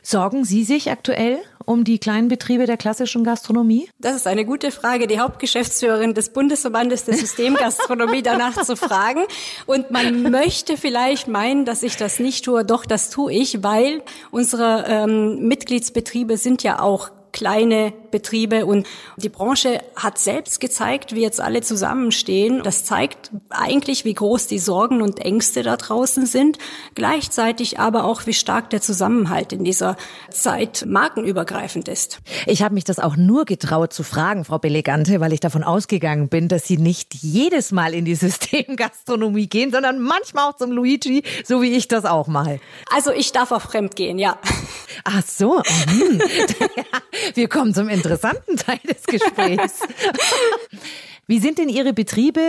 Sorgen 0.00 0.44
Sie 0.44 0.62
sich 0.62 0.92
aktuell 0.92 1.40
um 1.68 1.84
die 1.84 1.98
kleinen 1.98 2.28
Betriebe 2.28 2.64
der 2.64 2.78
klassischen 2.78 3.24
Gastronomie? 3.24 3.90
Das 3.98 4.16
ist 4.16 4.26
eine 4.26 4.46
gute 4.46 4.70
Frage, 4.70 5.06
die 5.06 5.20
Hauptgeschäftsführerin 5.20 6.14
des 6.14 6.30
Bundesverbandes 6.30 7.04
der 7.04 7.14
Systemgastronomie 7.14 8.22
danach 8.22 8.62
zu 8.62 8.74
fragen. 8.74 9.24
Und 9.66 9.90
man 9.90 10.22
möchte 10.22 10.78
vielleicht 10.78 11.28
meinen, 11.28 11.66
dass 11.66 11.82
ich 11.82 11.96
das 11.96 12.18
nicht 12.20 12.44
tue. 12.44 12.64
Doch, 12.64 12.86
das 12.86 13.10
tue 13.10 13.32
ich, 13.32 13.62
weil 13.62 14.02
unsere 14.30 14.86
ähm, 14.88 15.46
Mitgliedsbetriebe 15.46 16.38
sind 16.38 16.62
ja 16.62 16.80
auch 16.80 17.10
kleine 17.32 17.92
Betriebe 18.10 18.66
und 18.66 18.86
die 19.16 19.28
Branche 19.28 19.80
hat 19.96 20.18
selbst 20.18 20.60
gezeigt, 20.60 21.14
wie 21.14 21.20
jetzt 21.20 21.40
alle 21.40 21.60
zusammenstehen. 21.60 22.62
Das 22.62 22.84
zeigt 22.84 23.30
eigentlich, 23.50 24.04
wie 24.04 24.14
groß 24.14 24.46
die 24.46 24.58
Sorgen 24.58 25.02
und 25.02 25.20
Ängste 25.20 25.62
da 25.62 25.76
draußen 25.76 26.26
sind, 26.26 26.58
gleichzeitig 26.94 27.78
aber 27.78 28.04
auch, 28.04 28.26
wie 28.26 28.34
stark 28.34 28.70
der 28.70 28.80
Zusammenhalt 28.80 29.52
in 29.52 29.64
dieser 29.64 29.96
Zeit 30.30 30.84
markenübergreifend 30.86 31.88
ist. 31.88 32.20
Ich 32.46 32.62
habe 32.62 32.74
mich 32.74 32.84
das 32.84 32.98
auch 32.98 33.16
nur 33.16 33.44
getraut 33.44 33.92
zu 33.92 34.02
fragen, 34.02 34.44
Frau 34.44 34.58
Belegante, 34.58 35.20
weil 35.20 35.32
ich 35.32 35.40
davon 35.40 35.64
ausgegangen 35.64 36.28
bin, 36.28 36.48
dass 36.48 36.66
Sie 36.66 36.78
nicht 36.78 37.14
jedes 37.14 37.72
Mal 37.72 37.94
in 37.94 38.04
die 38.04 38.14
Systemgastronomie 38.14 39.48
gehen, 39.48 39.70
sondern 39.70 40.00
manchmal 40.00 40.50
auch 40.50 40.56
zum 40.56 40.72
Luigi, 40.72 41.22
so 41.44 41.62
wie 41.62 41.76
ich 41.76 41.88
das 41.88 42.04
auch 42.04 42.26
mal. 42.26 42.60
Also 42.92 43.12
ich 43.12 43.32
darf 43.32 43.52
auch 43.52 43.62
fremd 43.62 43.96
gehen, 43.96 44.18
ja. 44.18 44.38
Ach 45.04 45.22
so. 45.24 45.62
Hm. 45.88 46.20
Wir 47.34 47.48
kommen 47.48 47.72
zum 47.74 47.88
interessanten 47.88 48.56
Teil 48.56 48.80
des 48.84 49.02
Gesprächs. 49.04 49.80
Wie 51.30 51.40
sind 51.40 51.58
denn 51.58 51.68
Ihre 51.68 51.92
Betriebe 51.92 52.40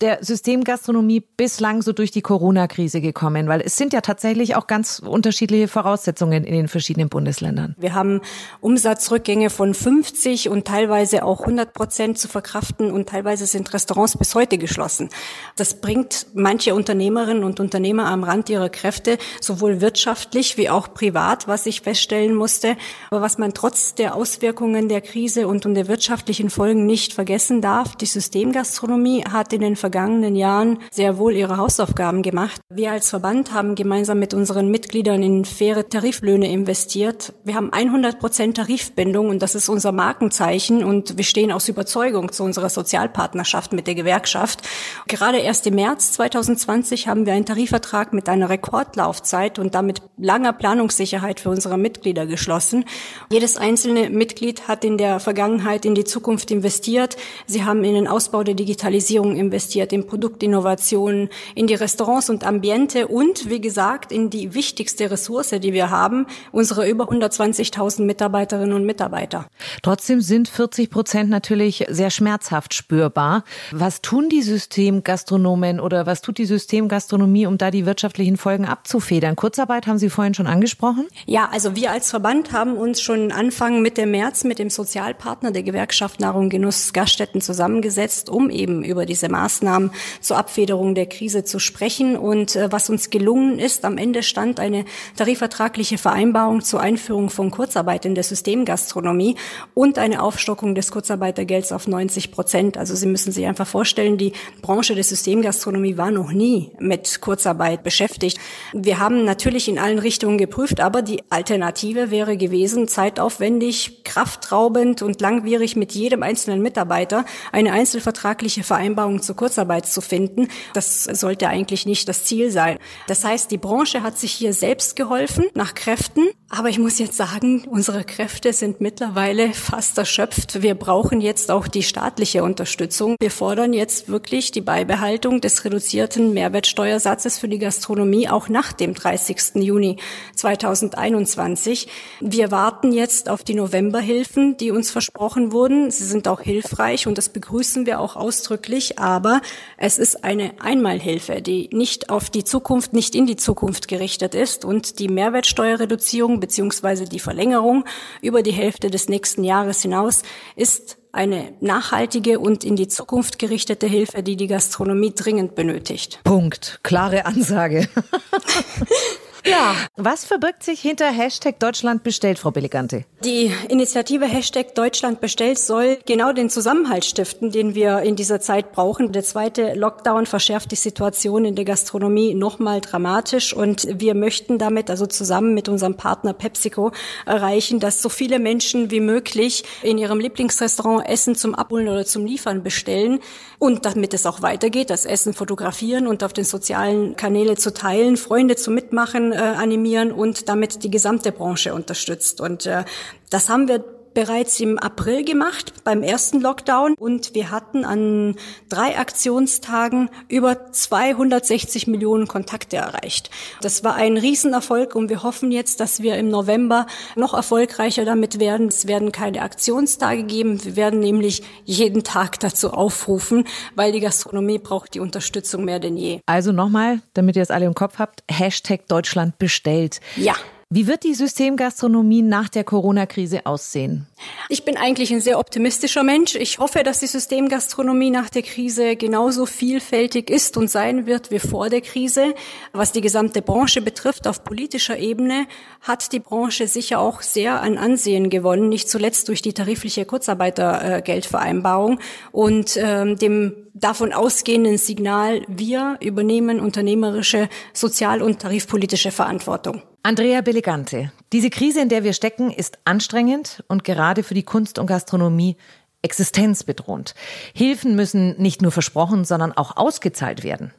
der 0.00 0.18
Systemgastronomie 0.24 1.20
bislang 1.20 1.82
so 1.82 1.92
durch 1.92 2.10
die 2.10 2.20
Corona-Krise 2.20 3.00
gekommen? 3.00 3.46
Weil 3.46 3.60
es 3.60 3.76
sind 3.76 3.92
ja 3.92 4.00
tatsächlich 4.00 4.56
auch 4.56 4.66
ganz 4.66 4.98
unterschiedliche 4.98 5.68
Voraussetzungen 5.68 6.42
in 6.42 6.52
den 6.52 6.66
verschiedenen 6.66 7.08
Bundesländern. 7.08 7.76
Wir 7.78 7.94
haben 7.94 8.22
Umsatzrückgänge 8.60 9.50
von 9.50 9.72
50 9.72 10.48
und 10.48 10.66
teilweise 10.66 11.24
auch 11.24 11.42
100 11.42 11.72
Prozent 11.74 12.18
zu 12.18 12.26
verkraften 12.26 12.90
und 12.90 13.08
teilweise 13.08 13.46
sind 13.46 13.72
Restaurants 13.72 14.18
bis 14.18 14.34
heute 14.34 14.58
geschlossen. 14.58 15.10
Das 15.54 15.74
bringt 15.80 16.26
manche 16.34 16.74
Unternehmerinnen 16.74 17.44
und 17.44 17.60
Unternehmer 17.60 18.06
am 18.06 18.24
Rand 18.24 18.50
ihrer 18.50 18.68
Kräfte, 18.68 19.16
sowohl 19.40 19.80
wirtschaftlich 19.80 20.56
wie 20.56 20.70
auch 20.70 20.92
privat, 20.92 21.46
was 21.46 21.66
ich 21.66 21.82
feststellen 21.82 22.34
musste. 22.34 22.76
Aber 23.12 23.20
was 23.20 23.38
man 23.38 23.54
trotz 23.54 23.94
der 23.94 24.16
Auswirkungen 24.16 24.88
der 24.88 25.02
Krise 25.02 25.46
und, 25.46 25.66
und 25.66 25.74
der 25.74 25.86
wirtschaftlichen 25.86 26.50
Folgen 26.50 26.84
nicht 26.84 27.12
vergessen 27.12 27.60
darf, 27.60 27.94
die 27.94 28.06
Systemgastronomie 28.24 29.24
hat 29.30 29.52
in 29.52 29.60
den 29.60 29.76
vergangenen 29.76 30.34
Jahren 30.34 30.78
sehr 30.90 31.18
wohl 31.18 31.34
ihre 31.34 31.58
Hausaufgaben 31.58 32.22
gemacht. 32.22 32.60
Wir 32.72 32.92
als 32.92 33.10
Verband 33.10 33.52
haben 33.52 33.74
gemeinsam 33.74 34.18
mit 34.18 34.32
unseren 34.32 34.70
Mitgliedern 34.70 35.22
in 35.22 35.44
faire 35.44 35.88
Tariflöhne 35.88 36.50
investiert. 36.50 37.34
Wir 37.44 37.54
haben 37.54 37.70
100 37.70 38.18
Prozent 38.18 38.56
Tarifbindung 38.56 39.28
und 39.28 39.42
das 39.42 39.54
ist 39.54 39.68
unser 39.68 39.92
Markenzeichen 39.92 40.82
und 40.82 41.18
wir 41.18 41.24
stehen 41.24 41.52
aus 41.52 41.68
Überzeugung 41.68 42.32
zu 42.32 42.44
unserer 42.44 42.70
Sozialpartnerschaft 42.70 43.74
mit 43.74 43.86
der 43.86 43.94
Gewerkschaft. 43.94 44.62
Gerade 45.06 45.38
erst 45.38 45.66
im 45.66 45.74
März 45.74 46.12
2020 46.12 47.08
haben 47.08 47.26
wir 47.26 47.34
einen 47.34 47.44
Tarifvertrag 47.44 48.14
mit 48.14 48.30
einer 48.30 48.48
Rekordlaufzeit 48.48 49.58
und 49.58 49.74
damit 49.74 50.00
langer 50.16 50.54
Planungssicherheit 50.54 51.40
für 51.40 51.50
unsere 51.50 51.76
Mitglieder 51.76 52.24
geschlossen. 52.24 52.86
Jedes 53.30 53.58
einzelne 53.58 54.08
Mitglied 54.08 54.66
hat 54.66 54.82
in 54.82 54.96
der 54.96 55.20
Vergangenheit 55.20 55.84
in 55.84 55.94
die 55.94 56.04
Zukunft 56.04 56.50
investiert. 56.50 57.16
Sie 57.46 57.64
haben 57.64 57.84
in 57.84 57.94
den 57.94 58.08
Ausbau 58.14 58.44
der 58.44 58.54
Digitalisierung 58.54 59.34
investiert, 59.34 59.92
in 59.92 60.06
Produktinnovationen, 60.06 61.30
in 61.56 61.66
die 61.66 61.74
Restaurants 61.74 62.30
und 62.30 62.46
Ambiente 62.46 63.08
und, 63.08 63.50
wie 63.50 63.60
gesagt, 63.60 64.12
in 64.12 64.30
die 64.30 64.54
wichtigste 64.54 65.10
Ressource, 65.10 65.50
die 65.50 65.72
wir 65.72 65.90
haben, 65.90 66.26
unsere 66.52 66.88
über 66.88 67.10
120.000 67.10 68.04
Mitarbeiterinnen 68.04 68.72
und 68.72 68.86
Mitarbeiter. 68.86 69.46
Trotzdem 69.82 70.20
sind 70.20 70.46
40 70.48 70.90
Prozent 70.90 71.28
natürlich 71.28 71.86
sehr 71.88 72.10
schmerzhaft 72.10 72.72
spürbar. 72.72 73.42
Was 73.72 74.00
tun 74.00 74.28
die 74.28 74.42
Systemgastronomen 74.42 75.80
oder 75.80 76.06
was 76.06 76.22
tut 76.22 76.38
die 76.38 76.44
Systemgastronomie, 76.44 77.46
um 77.46 77.58
da 77.58 77.72
die 77.72 77.84
wirtschaftlichen 77.84 78.36
Folgen 78.36 78.64
abzufedern? 78.64 79.34
Kurzarbeit 79.34 79.88
haben 79.88 79.98
Sie 79.98 80.08
vorhin 80.08 80.34
schon 80.34 80.46
angesprochen? 80.46 81.08
Ja, 81.26 81.48
also 81.50 81.74
wir 81.74 81.90
als 81.90 82.10
Verband 82.10 82.52
haben 82.52 82.76
uns 82.76 83.00
schon 83.00 83.32
Anfang 83.32 83.82
Mitte 83.82 84.06
März 84.06 84.44
mit 84.44 84.60
dem 84.60 84.70
Sozialpartner 84.70 85.50
der 85.50 85.64
Gewerkschaft 85.64 86.20
Nahrung 86.20 86.48
Genuss 86.48 86.92
Gaststätten 86.92 87.40
zusammengesetzt 87.40 88.03
gesetzt, 88.04 88.28
um 88.28 88.50
eben 88.50 88.84
über 88.84 89.06
diese 89.06 89.28
Maßnahmen 89.28 89.90
zur 90.20 90.36
Abfederung 90.36 90.94
der 90.94 91.06
Krise 91.06 91.44
zu 91.44 91.58
sprechen. 91.58 92.16
Und 92.16 92.54
äh, 92.54 92.70
was 92.70 92.90
uns 92.90 93.08
gelungen 93.08 93.58
ist, 93.58 93.84
am 93.84 93.96
Ende 93.96 94.22
stand 94.22 94.60
eine 94.60 94.84
tarifvertragliche 95.16 95.96
Vereinbarung 95.96 96.60
zur 96.60 96.80
Einführung 96.80 97.30
von 97.30 97.50
Kurzarbeit 97.50 98.04
in 98.04 98.14
der 98.14 98.24
Systemgastronomie 98.24 99.36
und 99.72 99.98
eine 99.98 100.22
Aufstockung 100.22 100.74
des 100.74 100.90
Kurzarbeitergelds 100.90 101.72
auf 101.72 101.88
90 101.88 102.30
Prozent. 102.30 102.76
Also 102.76 102.94
Sie 102.94 103.06
müssen 103.06 103.32
sich 103.32 103.46
einfach 103.46 103.66
vorstellen, 103.66 104.18
die 104.18 104.32
Branche 104.60 104.94
der 104.94 105.04
Systemgastronomie 105.04 105.96
war 105.96 106.10
noch 106.10 106.32
nie 106.32 106.72
mit 106.78 107.20
Kurzarbeit 107.22 107.82
beschäftigt. 107.82 108.38
Wir 108.74 108.98
haben 108.98 109.24
natürlich 109.24 109.68
in 109.68 109.78
allen 109.78 109.98
Richtungen 109.98 110.36
geprüft, 110.36 110.80
aber 110.80 111.00
die 111.00 111.22
Alternative 111.30 112.10
wäre 112.10 112.36
gewesen, 112.36 112.86
zeitaufwendig, 112.86 114.04
kraftraubend 114.04 115.00
und 115.00 115.22
langwierig 115.22 115.74
mit 115.76 115.92
jedem 115.92 116.22
einzelnen 116.22 116.60
Mitarbeiter 116.60 117.24
eine 117.52 117.72
einzelne 117.72 117.93
einzelvertragliche 117.94 118.64
Vereinbarung 118.64 119.22
zur 119.22 119.36
Kurzarbeit 119.36 119.86
zu 119.86 120.00
finden. 120.00 120.48
Das 120.72 121.04
sollte 121.04 121.48
eigentlich 121.48 121.86
nicht 121.86 122.08
das 122.08 122.24
Ziel 122.24 122.50
sein. 122.50 122.78
Das 123.06 123.24
heißt, 123.24 123.50
die 123.52 123.58
Branche 123.58 124.02
hat 124.02 124.18
sich 124.18 124.32
hier 124.32 124.52
selbst 124.52 124.96
geholfen, 124.96 125.44
nach 125.54 125.74
Kräften. 125.74 126.28
Aber 126.50 126.68
ich 126.68 126.78
muss 126.78 126.98
jetzt 126.98 127.16
sagen, 127.16 127.64
unsere 127.68 128.04
Kräfte 128.04 128.52
sind 128.52 128.80
mittlerweile 128.80 129.52
fast 129.52 129.98
erschöpft. 129.98 130.62
Wir 130.62 130.74
brauchen 130.74 131.20
jetzt 131.20 131.50
auch 131.50 131.68
die 131.68 131.82
staatliche 131.82 132.42
Unterstützung. 132.44 133.16
Wir 133.20 133.30
fordern 133.30 133.72
jetzt 133.72 134.08
wirklich 134.08 134.50
die 134.50 134.60
Beibehaltung 134.60 135.40
des 135.40 135.64
reduzierten 135.64 136.32
Mehrwertsteuersatzes 136.32 137.38
für 137.38 137.48
die 137.48 137.58
Gastronomie 137.58 138.28
auch 138.28 138.48
nach 138.48 138.72
dem 138.72 138.94
30. 138.94 139.56
Juni 139.56 139.96
2021. 140.36 141.88
Wir 142.20 142.50
warten 142.50 142.92
jetzt 142.92 143.28
auf 143.28 143.42
die 143.42 143.54
Novemberhilfen, 143.54 144.56
die 144.56 144.70
uns 144.70 144.90
versprochen 144.90 145.52
wurden. 145.52 145.90
Sie 145.90 146.04
sind 146.04 146.28
auch 146.28 146.40
hilfreich 146.40 147.08
und 147.08 147.18
das 147.18 147.30
begrüßen 147.30 147.73
wir 147.86 148.00
auch 148.00 148.16
ausdrücklich, 148.16 148.98
aber 148.98 149.40
es 149.76 149.98
ist 149.98 150.24
eine 150.24 150.52
Einmalhilfe, 150.60 151.42
die 151.42 151.68
nicht 151.72 152.10
auf 152.10 152.30
die 152.30 152.44
Zukunft, 152.44 152.92
nicht 152.92 153.14
in 153.14 153.26
die 153.26 153.36
Zukunft 153.36 153.88
gerichtet 153.88 154.34
ist 154.34 154.64
und 154.64 154.98
die 154.98 155.08
Mehrwertsteuerreduzierung 155.08 156.40
beziehungsweise 156.40 157.04
die 157.04 157.20
Verlängerung 157.20 157.84
über 158.22 158.42
die 158.42 158.52
Hälfte 158.52 158.90
des 158.90 159.08
nächsten 159.08 159.44
Jahres 159.44 159.82
hinaus 159.82 160.22
ist 160.56 160.96
eine 161.12 161.52
nachhaltige 161.60 162.40
und 162.40 162.64
in 162.64 162.76
die 162.76 162.88
Zukunft 162.88 163.38
gerichtete 163.38 163.86
Hilfe, 163.86 164.22
die 164.22 164.36
die 164.36 164.48
Gastronomie 164.48 165.12
dringend 165.14 165.54
benötigt. 165.54 166.20
Punkt. 166.24 166.80
Klare 166.82 167.26
Ansage. 167.26 167.88
Ja. 169.46 169.74
Was 169.96 170.24
verbirgt 170.24 170.62
sich 170.62 170.80
hinter 170.80 171.10
Hashtag 171.10 171.58
Deutschland 171.60 172.02
bestellt, 172.02 172.38
Frau 172.38 172.50
Billigante? 172.50 173.04
Die 173.24 173.52
Initiative 173.68 174.24
Hashtag 174.24 174.74
Deutschland 174.74 175.20
bestellt 175.20 175.58
soll 175.58 175.98
genau 176.06 176.32
den 176.32 176.48
Zusammenhalt 176.48 177.04
stiften, 177.04 177.50
den 177.50 177.74
wir 177.74 178.00
in 178.00 178.16
dieser 178.16 178.40
Zeit 178.40 178.72
brauchen. 178.72 179.12
Der 179.12 179.22
zweite 179.22 179.74
Lockdown 179.74 180.26
verschärft 180.26 180.70
die 180.72 180.76
Situation 180.76 181.44
in 181.44 181.54
der 181.54 181.66
Gastronomie 181.66 182.34
nochmal 182.34 182.80
dramatisch 182.80 183.54
und 183.54 183.86
wir 184.00 184.14
möchten 184.14 184.58
damit 184.58 184.88
also 184.88 185.06
zusammen 185.06 185.52
mit 185.52 185.68
unserem 185.68 185.96
Partner 185.96 186.32
PepsiCo 186.32 186.92
erreichen, 187.26 187.80
dass 187.80 188.00
so 188.00 188.08
viele 188.08 188.38
Menschen 188.38 188.90
wie 188.90 189.00
möglich 189.00 189.64
in 189.82 189.98
ihrem 189.98 190.20
Lieblingsrestaurant 190.20 191.06
Essen 191.06 191.34
zum 191.34 191.54
Abholen 191.54 191.88
oder 191.88 192.06
zum 192.06 192.24
Liefern 192.24 192.62
bestellen 192.62 193.20
und 193.58 193.84
damit 193.84 194.14
es 194.14 194.26
auch 194.26 194.42
weitergeht, 194.42 194.90
das 194.90 195.04
Essen 195.04 195.34
fotografieren 195.34 196.06
und 196.06 196.24
auf 196.24 196.32
den 196.32 196.44
sozialen 196.44 197.16
Kanäle 197.16 197.56
zu 197.56 197.72
teilen, 197.72 198.16
Freunde 198.16 198.56
zu 198.56 198.70
mitmachen, 198.70 199.33
animieren 199.38 200.12
und 200.12 200.48
damit 200.48 200.82
die 200.84 200.90
gesamte 200.90 201.32
Branche 201.32 201.74
unterstützt. 201.74 202.40
Und 202.40 202.66
äh, 202.66 202.84
das 203.30 203.48
haben 203.48 203.68
wir 203.68 203.84
bereits 204.14 204.58
im 204.60 204.78
April 204.78 205.24
gemacht 205.24 205.72
beim 205.84 206.02
ersten 206.02 206.40
Lockdown 206.40 206.94
und 206.94 207.34
wir 207.34 207.50
hatten 207.50 207.84
an 207.84 208.36
drei 208.68 208.96
Aktionstagen 208.96 210.08
über 210.28 210.72
260 210.72 211.86
Millionen 211.86 212.26
Kontakte 212.26 212.76
erreicht. 212.76 213.30
Das 213.60 213.84
war 213.84 213.96
ein 213.96 214.16
Riesenerfolg 214.16 214.94
und 214.94 215.10
wir 215.10 215.22
hoffen 215.22 215.50
jetzt, 215.50 215.80
dass 215.80 216.00
wir 216.00 216.16
im 216.16 216.28
November 216.28 216.86
noch 217.16 217.34
erfolgreicher 217.34 218.04
damit 218.04 218.38
werden. 218.38 218.68
Es 218.68 218.86
werden 218.86 219.12
keine 219.12 219.42
Aktionstage 219.42 220.22
geben. 220.22 220.64
Wir 220.64 220.76
werden 220.76 221.00
nämlich 221.00 221.42
jeden 221.64 222.04
Tag 222.04 222.40
dazu 222.40 222.72
aufrufen, 222.72 223.46
weil 223.74 223.92
die 223.92 224.00
Gastronomie 224.00 224.58
braucht 224.58 224.94
die 224.94 225.00
Unterstützung 225.00 225.64
mehr 225.64 225.80
denn 225.80 225.96
je. 225.96 226.20
Also 226.26 226.52
nochmal, 226.52 227.00
damit 227.14 227.36
ihr 227.36 227.42
es 227.42 227.50
alle 227.50 227.66
im 227.66 227.74
Kopf 227.74 227.98
habt, 227.98 228.22
Hashtag 228.30 228.86
Deutschland 228.88 229.38
bestellt. 229.38 230.00
Ja. 230.16 230.34
Wie 230.70 230.86
wird 230.86 231.04
die 231.04 231.14
Systemgastronomie 231.14 232.22
nach 232.22 232.48
der 232.48 232.64
Corona-Krise 232.64 233.46
aussehen? 233.46 234.06
Ich 234.48 234.64
bin 234.64 234.76
eigentlich 234.76 235.12
ein 235.12 235.20
sehr 235.20 235.38
optimistischer 235.38 236.02
Mensch. 236.02 236.34
Ich 236.34 236.58
hoffe, 236.58 236.82
dass 236.82 237.00
die 237.00 237.06
Systemgastronomie 237.06 238.10
nach 238.10 238.30
der 238.30 238.42
Krise 238.42 238.96
genauso 238.96 239.46
vielfältig 239.46 240.30
ist 240.30 240.56
und 240.56 240.70
sein 240.70 241.06
wird 241.06 241.30
wie 241.30 241.38
vor 241.38 241.68
der 241.68 241.80
Krise. 241.80 242.34
Was 242.72 242.92
die 242.92 243.02
gesamte 243.02 243.42
Branche 243.42 243.82
betrifft, 243.82 244.26
auf 244.26 244.42
politischer 244.42 244.98
Ebene 244.98 245.46
hat 245.80 246.12
die 246.12 246.20
Branche 246.20 246.66
sicher 246.66 246.98
auch 246.98 247.22
sehr 247.22 247.60
an 247.60 247.78
Ansehen 247.78 248.30
gewonnen, 248.30 248.68
nicht 248.68 248.88
zuletzt 248.88 249.28
durch 249.28 249.42
die 249.42 249.52
tarifliche 249.52 250.04
Kurzarbeitergeldvereinbarung 250.06 252.00
und 252.32 252.76
ähm, 252.76 253.16
dem 253.18 253.54
davon 253.74 254.12
ausgehenden 254.12 254.78
Signal, 254.78 255.42
wir 255.48 255.98
übernehmen 256.00 256.60
unternehmerische, 256.60 257.48
sozial- 257.72 258.22
und 258.22 258.40
tarifpolitische 258.40 259.10
Verantwortung. 259.10 259.82
Andrea 260.06 260.42
Belegante, 260.42 261.10
diese 261.32 261.48
Krise, 261.48 261.80
in 261.80 261.88
der 261.88 262.04
wir 262.04 262.12
stecken, 262.12 262.50
ist 262.50 262.76
anstrengend 262.84 263.64
und 263.68 263.84
gerade 263.84 264.22
für 264.22 264.34
die 264.34 264.42
Kunst 264.42 264.78
und 264.78 264.86
Gastronomie 264.86 265.56
existenzbedrohend. 266.02 267.14
Hilfen 267.54 267.96
müssen 267.96 268.36
nicht 268.36 268.60
nur 268.60 268.70
versprochen, 268.70 269.24
sondern 269.24 269.52
auch 269.52 269.78
ausgezahlt 269.78 270.44
werden. 270.44 270.74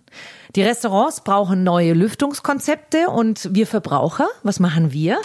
Die 0.56 0.62
Restaurants 0.62 1.22
brauchen 1.22 1.64
neue 1.64 1.94
Lüftungskonzepte 1.94 3.10
und 3.10 3.50
wir 3.52 3.66
Verbraucher, 3.66 4.28
was 4.44 4.60
machen 4.60 4.94
wir? 4.94 5.18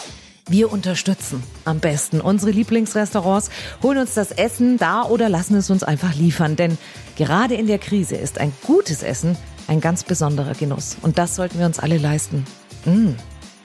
Wir 0.48 0.72
unterstützen 0.72 1.42
am 1.66 1.80
besten 1.80 2.22
unsere 2.22 2.52
Lieblingsrestaurants, 2.52 3.50
holen 3.82 3.98
uns 3.98 4.14
das 4.14 4.32
Essen 4.32 4.78
da 4.78 5.02
oder 5.02 5.28
lassen 5.28 5.56
es 5.56 5.68
uns 5.68 5.82
einfach 5.82 6.14
liefern. 6.14 6.56
Denn 6.56 6.78
gerade 7.16 7.54
in 7.54 7.66
der 7.66 7.78
Krise 7.78 8.16
ist 8.16 8.38
ein 8.38 8.54
gutes 8.66 9.02
Essen 9.02 9.36
ein 9.68 9.82
ganz 9.82 10.04
besonderer 10.04 10.54
Genuss. 10.54 10.96
Und 11.02 11.18
das 11.18 11.36
sollten 11.36 11.58
wir 11.58 11.66
uns 11.66 11.78
alle 11.78 11.98
leisten. 11.98 12.46
Mmh. 12.86 13.14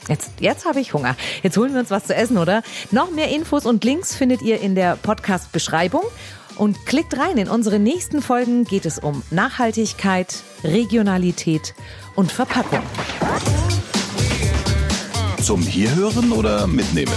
Jetzt, 0.07 0.31
jetzt 0.39 0.65
habe 0.65 0.79
ich 0.79 0.93
Hunger. 0.93 1.15
Jetzt 1.41 1.57
holen 1.57 1.73
wir 1.73 1.79
uns 1.79 1.89
was 1.89 2.05
zu 2.05 2.15
essen, 2.15 2.37
oder? 2.37 2.61
Noch 2.91 3.11
mehr 3.11 3.29
Infos 3.29 3.65
und 3.65 3.83
Links 3.83 4.15
findet 4.15 4.41
ihr 4.41 4.61
in 4.61 4.75
der 4.75 4.97
Podcast-Beschreibung. 4.97 6.03
Und 6.57 6.85
klickt 6.85 7.17
rein, 7.17 7.37
in 7.37 7.49
unsere 7.49 7.79
nächsten 7.79 8.21
Folgen 8.21 8.63
geht 8.63 8.85
es 8.85 8.97
um 8.97 9.23
Nachhaltigkeit, 9.29 10.43
Regionalität 10.63 11.73
und 12.15 12.31
Verpackung. 12.31 12.81
Zum 15.41 15.61
Hierhören 15.61 16.31
oder 16.31 16.65
Mitnehmen? 16.65 17.13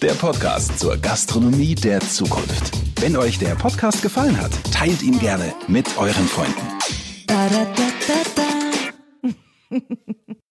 Der 0.00 0.12
Podcast 0.12 0.78
zur 0.78 0.96
Gastronomie 0.98 1.74
der 1.74 2.00
Zukunft. 2.00 2.70
Wenn 3.00 3.16
euch 3.16 3.38
der 3.38 3.56
Podcast 3.56 4.02
gefallen 4.02 4.40
hat, 4.40 4.52
teilt 4.72 5.02
ihn 5.02 5.18
gerne 5.18 5.52
mit 5.66 5.96
euren 5.98 6.28
Freunden. 6.28 6.62
Da, 7.26 7.48
da, 7.48 7.66
da. 8.36 8.46